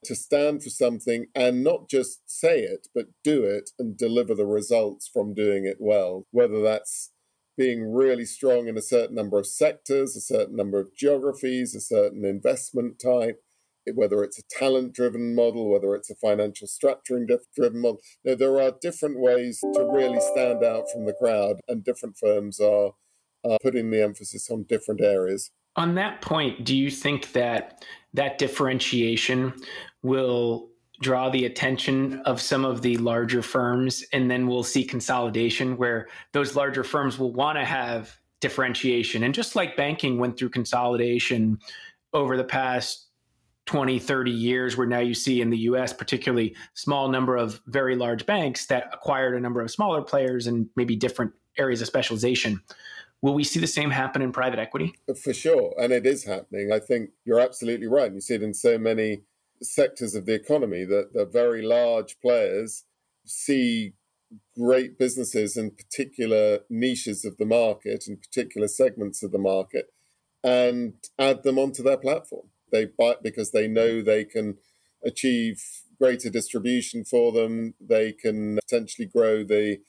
to 0.06 0.16
stand 0.16 0.64
for 0.64 0.70
something 0.70 1.28
and 1.36 1.64
not 1.64 1.90
just 1.90 2.22
say 2.26 2.60
it, 2.60 2.88
but 2.94 3.08
do 3.24 3.44
it 3.44 3.72
and 3.80 3.98
deliver 3.98 4.36
the 4.36 4.46
results 4.46 5.10
from 5.12 5.34
doing 5.34 5.66
it 5.66 5.78
well, 5.80 6.26
whether 6.32 6.62
that's 6.62 7.12
being 7.58 7.94
really 7.94 8.26
strong 8.26 8.68
in 8.68 8.78
a 8.78 8.82
certain 8.82 9.16
number 9.16 9.40
of 9.40 9.48
sectors, 9.48 10.16
a 10.16 10.22
certain 10.22 10.56
number 10.56 10.80
of 10.80 10.96
geographies, 10.96 11.74
a 11.74 11.80
certain 11.80 12.26
investment 12.26 13.00
type, 13.00 13.42
whether 13.94 14.24
it's 14.24 14.40
a 14.40 14.44
talent 14.50 14.94
driven 14.94 15.36
model, 15.36 15.70
whether 15.70 15.96
it's 15.96 16.10
a 16.10 16.16
financial 16.16 16.68
structuring 16.68 17.28
driven 17.56 17.82
model. 17.82 18.00
there 18.24 18.62
are 18.62 18.74
different 18.82 19.20
ways 19.20 19.60
to 19.60 19.90
really 19.92 20.20
stand 20.34 20.64
out 20.64 20.86
from 20.92 21.06
the 21.06 21.14
crowd, 21.14 21.58
and 21.68 21.84
different 21.84 22.18
firms 22.18 22.60
are, 22.60 22.92
are 23.44 23.58
putting 23.62 23.92
the 23.92 24.02
emphasis 24.02 24.50
on 24.50 24.64
different 24.64 25.02
areas. 25.02 25.52
On 25.76 25.96
that 25.96 26.22
point, 26.22 26.64
do 26.64 26.76
you 26.76 26.90
think 26.90 27.34
that 27.34 27.84
that 28.14 28.38
differentiation 28.38 29.54
will 30.02 30.70
draw 31.02 31.30
the 31.30 31.46
attention 31.46 32.20
of 32.22 32.42
some 32.42 32.64
of 32.64 32.82
the 32.82 32.98
larger 32.98 33.42
firms 33.42 34.04
and 34.14 34.32
then 34.32 34.48
we'll 34.48 34.64
see 34.64 34.84
consolidation 34.84 35.76
where 35.76 36.08
those 36.32 36.56
larger 36.56 36.84
firms 36.84 37.20
will 37.20 37.34
want 37.34 37.58
to 37.58 37.66
have 37.66 38.18
differentiation 38.40 39.24
and 39.24 39.34
just 39.34 39.56
like 39.56 39.76
banking 39.76 40.18
went 40.18 40.38
through 40.38 40.50
consolidation 40.50 41.60
over 42.14 42.38
the 42.38 42.44
past 42.44 43.05
20 43.66 44.00
30 44.00 44.32
years 44.32 44.78
where 44.78 44.88
now 44.88 45.00
you 45.00 45.14
see 45.14 45.42
in 45.42 45.50
the 45.50 45.58
US 45.60 45.92
particularly 45.92 46.56
small 46.74 47.10
number 47.10 47.36
of 47.36 47.62
very 47.68 47.96
large 47.96 48.26
banks 48.26 48.68
that 48.68 48.90
acquired 48.94 49.36
a 49.36 49.40
number 49.40 49.62
of 49.62 49.72
smaller 49.72 50.02
players 50.02 50.48
and 50.48 50.70
maybe 50.76 50.96
different 50.96 51.34
areas 51.58 51.82
of 51.82 51.88
specialization 51.88 52.62
will 53.22 53.34
we 53.34 53.44
see 53.44 53.60
the 53.60 53.68
same 53.68 53.90
happen 53.90 54.22
in 54.22 54.32
private 54.32 54.60
equity 54.60 54.94
For 55.22 55.34
sure. 55.34 55.74
And 55.80 55.92
it 55.92 56.06
is 56.06 56.26
happening. 56.26 56.72
I 56.72 56.80
think 56.80 57.10
you're 57.26 57.40
absolutely 57.40 57.88
right. 57.88 58.14
You 58.14 58.22
see 58.22 58.36
it 58.36 58.44
in 58.44 58.54
so 58.54 58.78
many 58.78 59.24
sectors 59.62 60.16
of 60.16 60.26
the 60.26 60.34
economy 60.34 60.86
that 60.86 61.14
the 61.14 61.26
very 61.26 61.62
large 61.62 62.20
players 62.20 62.84
see 63.26 63.94
great 64.58 64.98
businesses 64.98 65.58
in 65.58 65.72
particular 65.72 66.60
niches 66.70 67.26
of 67.26 67.38
the 67.38 67.46
market 67.46 68.06
and 68.08 68.22
particular 68.22 68.68
segments 68.68 69.24
of 69.24 69.32
the 69.32 69.38
market 69.38 69.88
and 70.44 70.94
add 71.18 71.44
them 71.44 71.58
onto 71.58 71.82
their 71.82 71.98
platform. 71.98 72.48
They 72.72 72.86
buy 72.86 73.16
because 73.22 73.52
they 73.52 73.68
know 73.68 74.02
they 74.02 74.26
can 74.26 74.58
achieve 75.04 75.62
greater 76.00 76.30
distribution 76.30 77.06
for 77.06 77.32
them. 77.32 77.74
They 77.80 78.12
can 78.12 78.58
potentially 78.68 79.08
grow 79.08 79.44
the 79.44 79.80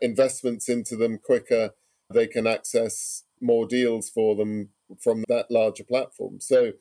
investments 0.00 0.68
into 0.68 0.96
them 0.96 1.18
quicker. 1.18 1.70
They 2.12 2.26
can 2.26 2.46
access 2.46 3.24
more 3.40 3.66
deals 3.66 4.10
for 4.10 4.34
them 4.34 4.70
from 5.02 5.24
that 5.28 5.50
larger 5.50 5.84
platform. 5.84 6.40
So, 6.40 6.72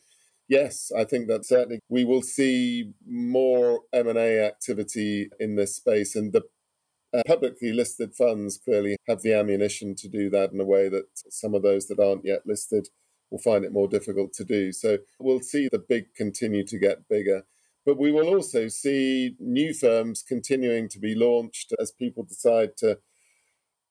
yes, 0.48 0.92
I 0.96 1.04
think 1.04 1.28
that 1.28 1.46
certainly 1.46 1.80
we 1.90 2.06
will 2.06 2.22
see 2.22 2.94
more 3.08 3.82
M&A 3.94 4.40
activity 4.40 5.30
in 5.40 5.56
this 5.56 5.76
space 5.76 6.16
and 6.16 6.34
the 6.34 6.44
uh, 7.12 7.22
publicly 7.26 7.74
listed 7.74 8.14
funds 8.14 8.60
clearly 8.64 8.96
have 9.08 9.24
the 9.24 9.34
ammunition 9.34 9.96
to 9.96 10.08
do 10.08 10.30
that 10.30 10.52
in 10.52 10.60
a 10.60 10.66
way 10.66 10.90
that 10.90 11.08
some 11.30 11.56
of 11.56 11.64
those 11.64 11.88
that 11.88 12.00
aren't 12.00 12.26
yet 12.26 12.46
listed 12.46 12.90
will 13.32 13.40
find 13.40 13.66
it 13.66 13.74
more 13.74 13.88
difficult 13.88 14.34
to 14.34 14.44
do. 14.44 14.72
So 14.72 14.98
we'll 15.20 15.42
see 15.42 15.70
the 15.72 15.80
big 15.80 16.14
continue 16.16 16.66
to 16.66 16.80
get 16.80 17.08
bigger. 17.08 17.44
But 17.86 17.98
we 17.98 18.12
will 18.12 18.28
also 18.28 18.68
see 18.68 19.36
new 19.40 19.74
firms 19.74 20.24
continuing 20.28 20.90
to 20.90 21.00
be 21.00 21.16
launched 21.16 21.74
as 21.80 21.92
people 21.92 22.24
decide 22.24 22.78
to 22.78 23.00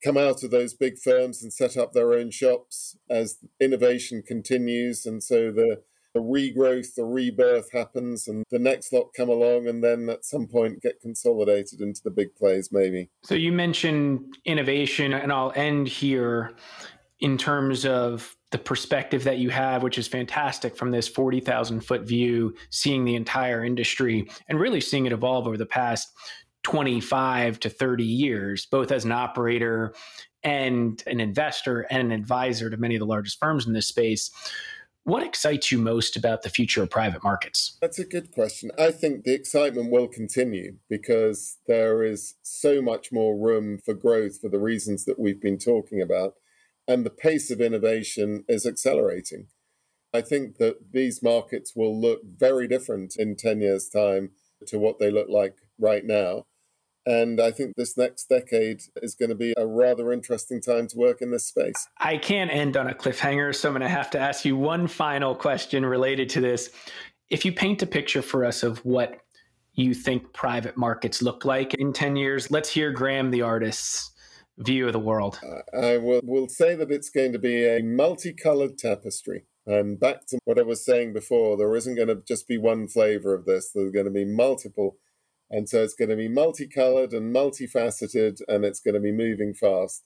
come 0.04 0.16
out 0.16 0.44
of 0.44 0.50
those 0.50 0.74
big 0.74 0.98
firms 0.98 1.42
and 1.42 1.52
set 1.52 1.76
up 1.76 1.92
their 1.92 2.12
own 2.12 2.30
shops 2.30 2.96
as 3.10 3.38
innovation 3.60 4.22
continues. 4.22 5.04
And 5.06 5.22
so 5.22 5.50
the, 5.50 5.82
the 6.14 6.20
regrowth, 6.20 6.94
the 6.94 7.04
rebirth 7.04 7.72
happens, 7.72 8.28
and 8.28 8.44
the 8.50 8.58
next 8.58 8.92
lot 8.92 9.10
come 9.16 9.28
along 9.28 9.66
and 9.66 9.82
then 9.82 10.08
at 10.08 10.24
some 10.24 10.46
point 10.46 10.82
get 10.82 11.00
consolidated 11.00 11.80
into 11.80 12.00
the 12.04 12.10
big 12.10 12.36
plays, 12.36 12.70
maybe. 12.70 13.10
So 13.24 13.34
you 13.34 13.50
mentioned 13.50 14.38
innovation, 14.44 15.12
and 15.12 15.32
I'll 15.32 15.52
end 15.56 15.88
here 15.88 16.54
in 17.20 17.36
terms 17.36 17.84
of 17.84 18.36
the 18.50 18.58
perspective 18.58 19.24
that 19.24 19.38
you 19.38 19.50
have, 19.50 19.82
which 19.82 19.98
is 19.98 20.08
fantastic 20.08 20.76
from 20.76 20.90
this 20.90 21.08
40,000 21.08 21.80
foot 21.80 22.02
view, 22.02 22.54
seeing 22.70 23.04
the 23.04 23.14
entire 23.14 23.64
industry 23.64 24.28
and 24.48 24.58
really 24.58 24.80
seeing 24.80 25.06
it 25.06 25.12
evolve 25.12 25.46
over 25.46 25.56
the 25.56 25.66
past 25.66 26.08
25 26.62 27.60
to 27.60 27.68
30 27.68 28.04
years, 28.04 28.66
both 28.66 28.90
as 28.90 29.04
an 29.04 29.12
operator 29.12 29.94
and 30.42 31.02
an 31.06 31.20
investor 31.20 31.82
and 31.90 32.00
an 32.00 32.12
advisor 32.12 32.70
to 32.70 32.76
many 32.76 32.94
of 32.94 33.00
the 33.00 33.06
largest 33.06 33.38
firms 33.38 33.66
in 33.66 33.72
this 33.72 33.86
space. 33.86 34.30
What 35.04 35.22
excites 35.22 35.72
you 35.72 35.78
most 35.78 36.16
about 36.16 36.42
the 36.42 36.50
future 36.50 36.82
of 36.82 36.90
private 36.90 37.24
markets? 37.24 37.78
That's 37.80 37.98
a 37.98 38.04
good 38.04 38.30
question. 38.30 38.70
I 38.78 38.90
think 38.90 39.24
the 39.24 39.32
excitement 39.32 39.90
will 39.90 40.06
continue 40.06 40.76
because 40.88 41.56
there 41.66 42.02
is 42.02 42.34
so 42.42 42.82
much 42.82 43.10
more 43.10 43.36
room 43.36 43.78
for 43.78 43.94
growth 43.94 44.40
for 44.40 44.48
the 44.50 44.58
reasons 44.58 45.06
that 45.06 45.18
we've 45.18 45.40
been 45.40 45.58
talking 45.58 46.02
about. 46.02 46.34
And 46.88 47.04
the 47.04 47.10
pace 47.10 47.50
of 47.50 47.60
innovation 47.60 48.44
is 48.48 48.66
accelerating. 48.66 49.48
I 50.14 50.22
think 50.22 50.56
that 50.56 50.90
these 50.92 51.22
markets 51.22 51.74
will 51.76 52.00
look 52.00 52.22
very 52.24 52.66
different 52.66 53.14
in 53.16 53.36
10 53.36 53.60
years' 53.60 53.90
time 53.90 54.30
to 54.66 54.78
what 54.78 54.98
they 54.98 55.10
look 55.10 55.28
like 55.28 55.56
right 55.78 56.04
now. 56.04 56.46
And 57.04 57.40
I 57.40 57.52
think 57.52 57.74
this 57.76 57.96
next 57.96 58.28
decade 58.28 58.82
is 58.96 59.14
going 59.14 59.28
to 59.28 59.34
be 59.34 59.54
a 59.56 59.66
rather 59.66 60.12
interesting 60.12 60.60
time 60.60 60.88
to 60.88 60.96
work 60.96 61.22
in 61.22 61.30
this 61.30 61.46
space. 61.46 61.88
I 61.98 62.16
can't 62.16 62.50
end 62.50 62.76
on 62.76 62.88
a 62.88 62.94
cliffhanger, 62.94 63.54
so 63.54 63.68
I'm 63.68 63.74
going 63.74 63.82
to 63.82 63.88
have 63.88 64.10
to 64.10 64.18
ask 64.18 64.44
you 64.44 64.56
one 64.56 64.86
final 64.88 65.34
question 65.34 65.86
related 65.86 66.28
to 66.30 66.40
this. 66.40 66.70
If 67.30 67.44
you 67.44 67.52
paint 67.52 67.82
a 67.82 67.86
picture 67.86 68.22
for 68.22 68.44
us 68.44 68.62
of 68.62 68.78
what 68.84 69.20
you 69.74 69.94
think 69.94 70.32
private 70.32 70.76
markets 70.76 71.22
look 71.22 71.44
like 71.44 71.74
in 71.74 71.92
10 71.92 72.16
years, 72.16 72.50
let's 72.50 72.68
hear 72.68 72.90
Graham, 72.92 73.30
the 73.30 73.42
artist's 73.42 74.10
view 74.58 74.86
of 74.86 74.92
the 74.92 74.98
world. 74.98 75.40
I 75.72 75.98
will, 75.98 76.20
will 76.24 76.48
say 76.48 76.74
that 76.74 76.90
it's 76.90 77.10
going 77.10 77.32
to 77.32 77.38
be 77.38 77.64
a 77.64 77.82
multicolored 77.82 78.78
tapestry. 78.78 79.44
And 79.66 80.00
back 80.00 80.26
to 80.28 80.38
what 80.44 80.58
I 80.58 80.62
was 80.62 80.84
saying 80.84 81.12
before, 81.12 81.56
there 81.56 81.76
isn't 81.76 81.94
going 81.94 82.08
to 82.08 82.22
just 82.26 82.48
be 82.48 82.58
one 82.58 82.88
flavor 82.88 83.34
of 83.34 83.44
this, 83.44 83.70
there's 83.74 83.92
going 83.92 84.06
to 84.06 84.10
be 84.10 84.24
multiple 84.24 84.96
and 85.50 85.68
so 85.68 85.82
it's 85.82 85.94
going 85.94 86.10
to 86.10 86.16
be 86.16 86.28
multicolored 86.28 87.12
and 87.12 87.34
multifaceted, 87.34 88.40
and 88.48 88.64
it's 88.64 88.80
going 88.80 88.94
to 88.94 89.00
be 89.00 89.12
moving 89.12 89.54
fast 89.54 90.04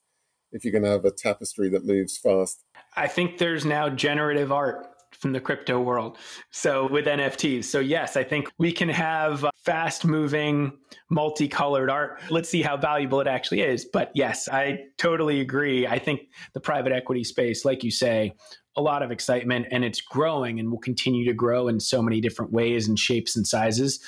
if 0.53 0.65
you're 0.65 0.73
going 0.73 0.85
to 0.85 0.91
have 0.91 1.05
a 1.05 1.11
tapestry 1.11 1.69
that 1.71 1.85
moves 1.85 2.19
fast. 2.19 2.62
I 2.95 3.09
think 3.09 3.38
there's 3.38 3.65
now 3.65 3.88
generative 3.88 4.53
art 4.53 4.87
from 5.18 5.33
the 5.33 5.40
crypto 5.40 5.81
world. 5.81 6.18
So 6.51 6.88
with 6.88 7.07
NFTs. 7.07 7.64
So 7.64 7.81
yes, 7.81 8.16
I 8.16 8.25
think 8.25 8.51
we 8.59 8.72
can 8.72 8.88
have 8.88 9.44
uh, 9.44 9.51
fast 9.64 10.05
moving, 10.05 10.72
multicolored 11.11 11.90
art. 11.90 12.20
Let's 12.31 12.48
see 12.48 12.62
how 12.62 12.77
valuable 12.77 13.20
it 13.20 13.27
actually 13.27 13.61
is. 13.61 13.85
But 13.85 14.11
yes, 14.14 14.48
I 14.48 14.85
totally 14.98 15.40
agree. 15.40 15.87
I 15.87 15.98
think 15.98 16.22
the 16.55 16.61
private 16.61 16.92
equity 16.92 17.25
space, 17.25 17.64
like 17.64 17.85
you 17.85 17.90
say, 17.90 18.35
a 18.77 18.81
lot 18.83 19.03
of 19.03 19.11
excitement 19.11 19.66
and 19.70 19.85
it's 19.85 20.01
growing 20.01 20.59
and 20.59 20.70
will 20.70 20.79
continue 20.79 21.27
to 21.27 21.35
grow 21.35 21.68
in 21.68 21.79
so 21.79 22.03
many 22.03 22.20
different 22.20 22.53
ways 22.53 22.88
and 22.88 22.98
shapes 22.98 23.37
and 23.37 23.46
sizes 23.46 24.01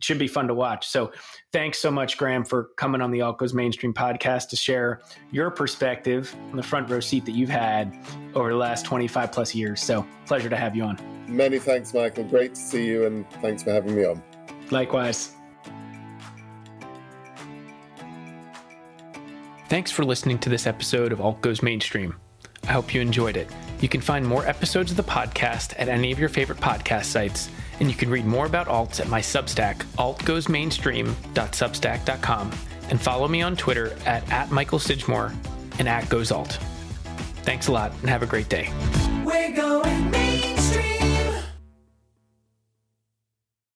it 0.00 0.04
should 0.04 0.18
be 0.18 0.28
fun 0.28 0.48
to 0.48 0.54
watch. 0.54 0.88
So 0.88 1.12
thanks 1.52 1.78
so 1.78 1.90
much, 1.90 2.16
Graham, 2.16 2.42
for 2.42 2.70
coming 2.76 3.02
on 3.02 3.10
the 3.10 3.20
Alt 3.20 3.36
Goes 3.36 3.52
Mainstream 3.52 3.92
podcast 3.92 4.48
to 4.48 4.56
share 4.56 5.02
your 5.30 5.50
perspective 5.50 6.34
on 6.48 6.56
the 6.56 6.62
front 6.62 6.88
row 6.88 7.00
seat 7.00 7.26
that 7.26 7.32
you've 7.32 7.50
had 7.50 7.94
over 8.34 8.48
the 8.48 8.56
last 8.56 8.86
25 8.86 9.30
plus 9.30 9.54
years. 9.54 9.82
So 9.82 10.06
pleasure 10.24 10.48
to 10.48 10.56
have 10.56 10.74
you 10.74 10.84
on. 10.84 10.98
Many 11.28 11.58
thanks, 11.58 11.92
Michael. 11.92 12.24
Great 12.24 12.54
to 12.54 12.60
see 12.60 12.86
you, 12.86 13.04
and 13.04 13.30
thanks 13.42 13.62
for 13.62 13.72
having 13.72 13.94
me 13.94 14.06
on. 14.06 14.22
Likewise. 14.70 15.34
Thanks 19.68 19.90
for 19.90 20.02
listening 20.02 20.38
to 20.38 20.48
this 20.48 20.66
episode 20.66 21.12
of 21.12 21.20
Alt 21.20 21.42
Goes 21.42 21.62
Mainstream. 21.62 22.16
I 22.64 22.72
hope 22.72 22.94
you 22.94 23.02
enjoyed 23.02 23.36
it. 23.36 23.50
You 23.80 23.88
can 23.90 24.00
find 24.00 24.26
more 24.26 24.46
episodes 24.46 24.90
of 24.92 24.96
the 24.96 25.04
podcast 25.04 25.74
at 25.76 25.88
any 25.88 26.10
of 26.10 26.18
your 26.18 26.30
favorite 26.30 26.58
podcast 26.58 27.04
sites, 27.04 27.50
and 27.80 27.90
you 27.90 27.96
can 27.96 28.10
read 28.10 28.26
more 28.26 28.46
about 28.46 28.68
alts 28.68 29.00
at 29.00 29.08
my 29.08 29.20
Substack, 29.20 29.78
altgoesmainstream.substack.com, 29.98 32.52
and 32.90 33.00
follow 33.00 33.26
me 33.26 33.42
on 33.42 33.56
Twitter 33.56 33.96
at, 34.06 34.30
at 34.30 34.50
Michael 34.50 34.78
Sidgmore 34.78 35.34
and 35.78 35.88
at 35.88 36.04
GoesAlt. 36.04 36.52
Thanks 37.42 37.68
a 37.68 37.72
lot 37.72 37.92
and 38.00 38.10
have 38.10 38.22
a 38.22 38.26
great 38.26 38.48
day. 38.48 38.68